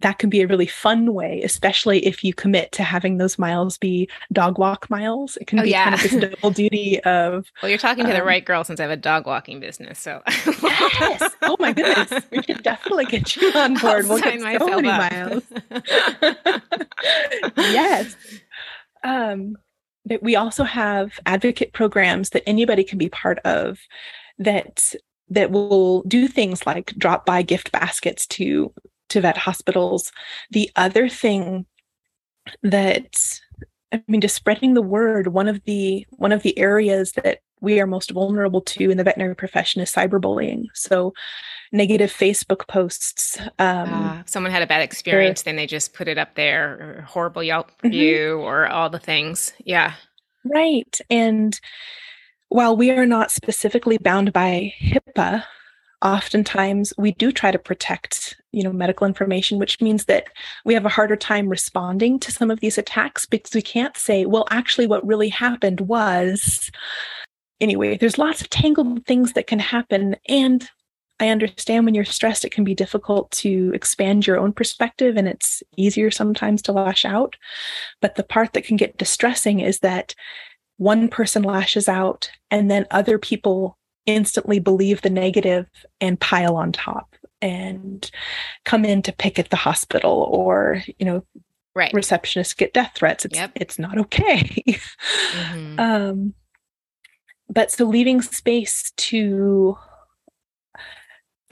[0.00, 3.78] that can be a really fun way, especially if you commit to having those miles
[3.78, 5.36] be dog walk miles.
[5.36, 5.84] It can oh, be yeah.
[5.84, 7.50] kind of this double duty of.
[7.62, 9.98] Well, you're talking to um, the right girl since I have a dog walking business.
[9.98, 10.22] So.
[10.46, 11.34] yes.
[11.42, 12.24] Oh my goodness.
[12.30, 14.04] We can definitely get you on board.
[14.04, 15.12] I'll we'll get so many up.
[15.12, 15.42] miles.
[17.56, 18.16] yes.
[19.02, 19.56] Um,
[20.20, 23.78] we also have advocate programs that anybody can be part of
[24.38, 24.94] that
[25.30, 28.72] that will do things like drop by gift baskets to
[29.08, 30.12] to vet hospitals
[30.50, 31.66] the other thing
[32.62, 33.40] that
[33.92, 37.80] i mean just spreading the word one of the one of the areas that we
[37.80, 41.14] are most vulnerable to in the veterinary profession is cyberbullying so
[41.74, 43.38] negative Facebook posts.
[43.58, 47.02] Um, uh, someone had a bad experience, then they just put it up there, or
[47.02, 47.88] horrible Yelp mm-hmm.
[47.88, 48.44] review, mm-hmm.
[48.44, 49.52] or all the things.
[49.58, 49.94] Yeah.
[50.44, 50.98] Right.
[51.10, 51.58] And
[52.48, 55.44] while we are not specifically bound by HIPAA,
[56.04, 60.26] oftentimes we do try to protect you know medical information which means that
[60.64, 64.26] we have a harder time responding to some of these attacks because we can't say
[64.26, 66.70] well actually what really happened was
[67.60, 70.68] anyway there's lots of tangled things that can happen and
[71.20, 75.28] I understand when you're stressed, it can be difficult to expand your own perspective and
[75.28, 77.36] it's easier sometimes to lash out.
[78.00, 80.14] But the part that can get distressing is that
[80.76, 85.66] one person lashes out and then other people instantly believe the negative
[86.00, 88.10] and pile on top and
[88.64, 91.24] come in to pick at the hospital or you know
[91.74, 93.52] right receptionists get death threats it's, yep.
[93.54, 94.38] it's not okay
[95.32, 95.80] mm-hmm.
[95.80, 96.34] um,
[97.48, 99.76] but so leaving space to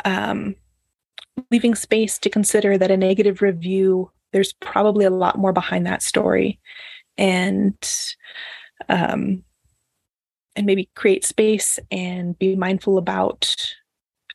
[0.04, 0.54] um,
[1.50, 6.02] leaving space to consider that a negative review there's probably a lot more behind that
[6.02, 6.58] story
[7.18, 7.76] and
[8.88, 9.44] um,
[10.56, 13.56] and maybe create space and be mindful about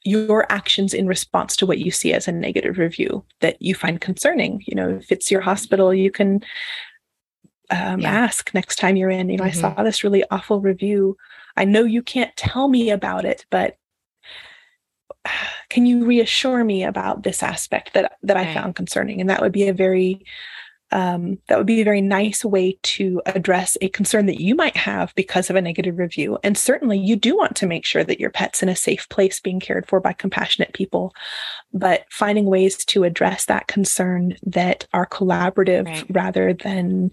[0.03, 3.99] your actions in response to what you see as a negative review that you find
[3.99, 4.63] concerning.
[4.65, 6.41] You know, if it's your hospital, you can
[7.69, 8.11] um, yeah.
[8.11, 9.29] ask next time you're in.
[9.29, 9.65] You know, mm-hmm.
[9.65, 11.17] I saw this really awful review.
[11.57, 13.77] I know you can't tell me about it, but
[15.69, 19.19] can you reassure me about this aspect that that I found concerning?
[19.19, 20.25] And that would be a very
[20.91, 24.77] um, that would be a very nice way to address a concern that you might
[24.77, 26.37] have because of a negative review.
[26.43, 29.39] And certainly, you do want to make sure that your pet's in a safe place
[29.39, 31.13] being cared for by compassionate people.
[31.73, 36.05] But finding ways to address that concern that are collaborative right.
[36.09, 37.11] rather than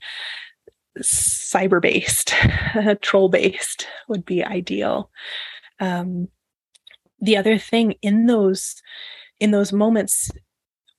[1.01, 2.35] cyber based,
[3.01, 5.11] troll based would be ideal.
[5.81, 6.29] Um,
[7.21, 8.77] the other thing in those
[9.41, 10.31] in those moments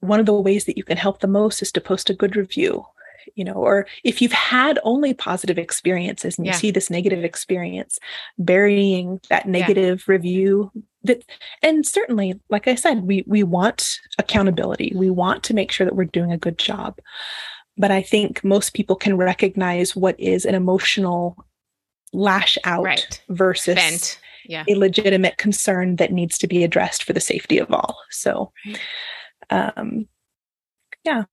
[0.07, 2.35] one of the ways that you can help the most is to post a good
[2.35, 2.85] review
[3.33, 6.57] you know or if you've had only positive experiences and you yeah.
[6.57, 7.99] see this negative experience
[8.37, 10.11] burying that negative yeah.
[10.11, 10.71] review
[11.03, 11.23] that
[11.63, 15.95] and certainly like i said we we want accountability we want to make sure that
[15.95, 16.99] we're doing a good job
[17.77, 21.35] but i think most people can recognize what is an emotional
[22.13, 23.21] lash out right.
[23.29, 24.17] versus.
[24.47, 24.63] Yeah.
[24.69, 28.51] a legitimate concern that needs to be addressed for the safety of all so
[29.49, 30.07] um,
[31.03, 31.23] yeah,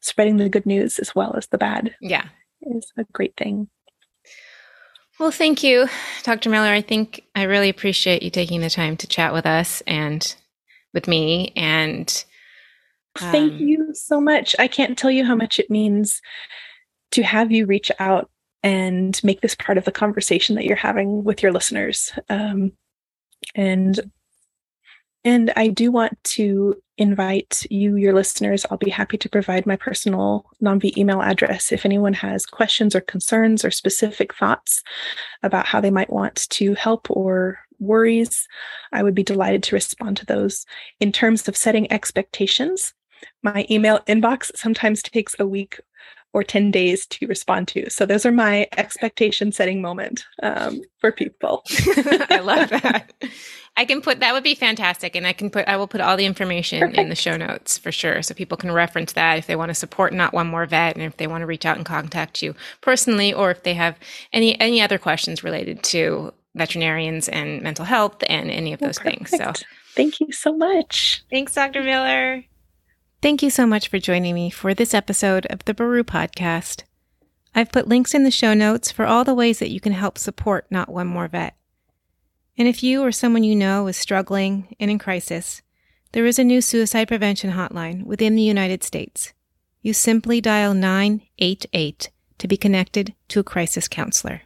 [0.00, 1.94] spreading the good news as well as the bad.
[2.00, 2.26] Yeah,
[2.62, 3.68] is a great thing.
[5.18, 5.86] Well, thank you,
[6.24, 6.50] Dr.
[6.50, 6.72] Miller.
[6.72, 10.34] I think I really appreciate you taking the time to chat with us and
[10.92, 11.52] with me.
[11.54, 12.24] And
[13.20, 14.56] um, thank you so much.
[14.58, 16.20] I can't tell you how much it means
[17.12, 18.28] to have you reach out
[18.64, 22.12] and make this part of the conversation that you're having with your listeners.
[22.28, 22.72] Um,
[23.54, 24.00] and
[25.22, 28.64] and I do want to invite you, your listeners.
[28.70, 33.00] I'll be happy to provide my personal NOMV email address if anyone has questions or
[33.00, 34.82] concerns or specific thoughts
[35.42, 38.46] about how they might want to help or worries.
[38.92, 40.66] I would be delighted to respond to those.
[41.00, 42.94] In terms of setting expectations,
[43.42, 45.80] my email inbox sometimes takes a week
[46.34, 47.88] or 10 days to respond to.
[47.88, 51.62] So those are my expectation setting moment um, for people.
[52.28, 53.12] I love that.
[53.76, 56.16] I can put that would be fantastic, and I can put I will put all
[56.16, 56.98] the information Perfect.
[56.98, 59.74] in the show notes for sure, so people can reference that if they want to
[59.74, 62.54] support Not One More Vet, and if they want to reach out and contact you
[62.82, 63.96] personally, or if they have
[64.32, 69.30] any any other questions related to veterinarians and mental health and any of those things.
[69.30, 69.52] So,
[69.96, 71.24] thank you so much.
[71.28, 71.82] Thanks, Dr.
[71.82, 72.44] Miller.
[73.24, 76.82] Thank you so much for joining me for this episode of the Baroo podcast.
[77.54, 80.18] I've put links in the show notes for all the ways that you can help
[80.18, 81.56] support Not One More Vet.
[82.58, 85.62] And if you or someone you know is struggling and in crisis,
[86.12, 89.32] there is a new suicide prevention hotline within the United States.
[89.80, 94.42] You simply dial 988 to be connected to a crisis counselor.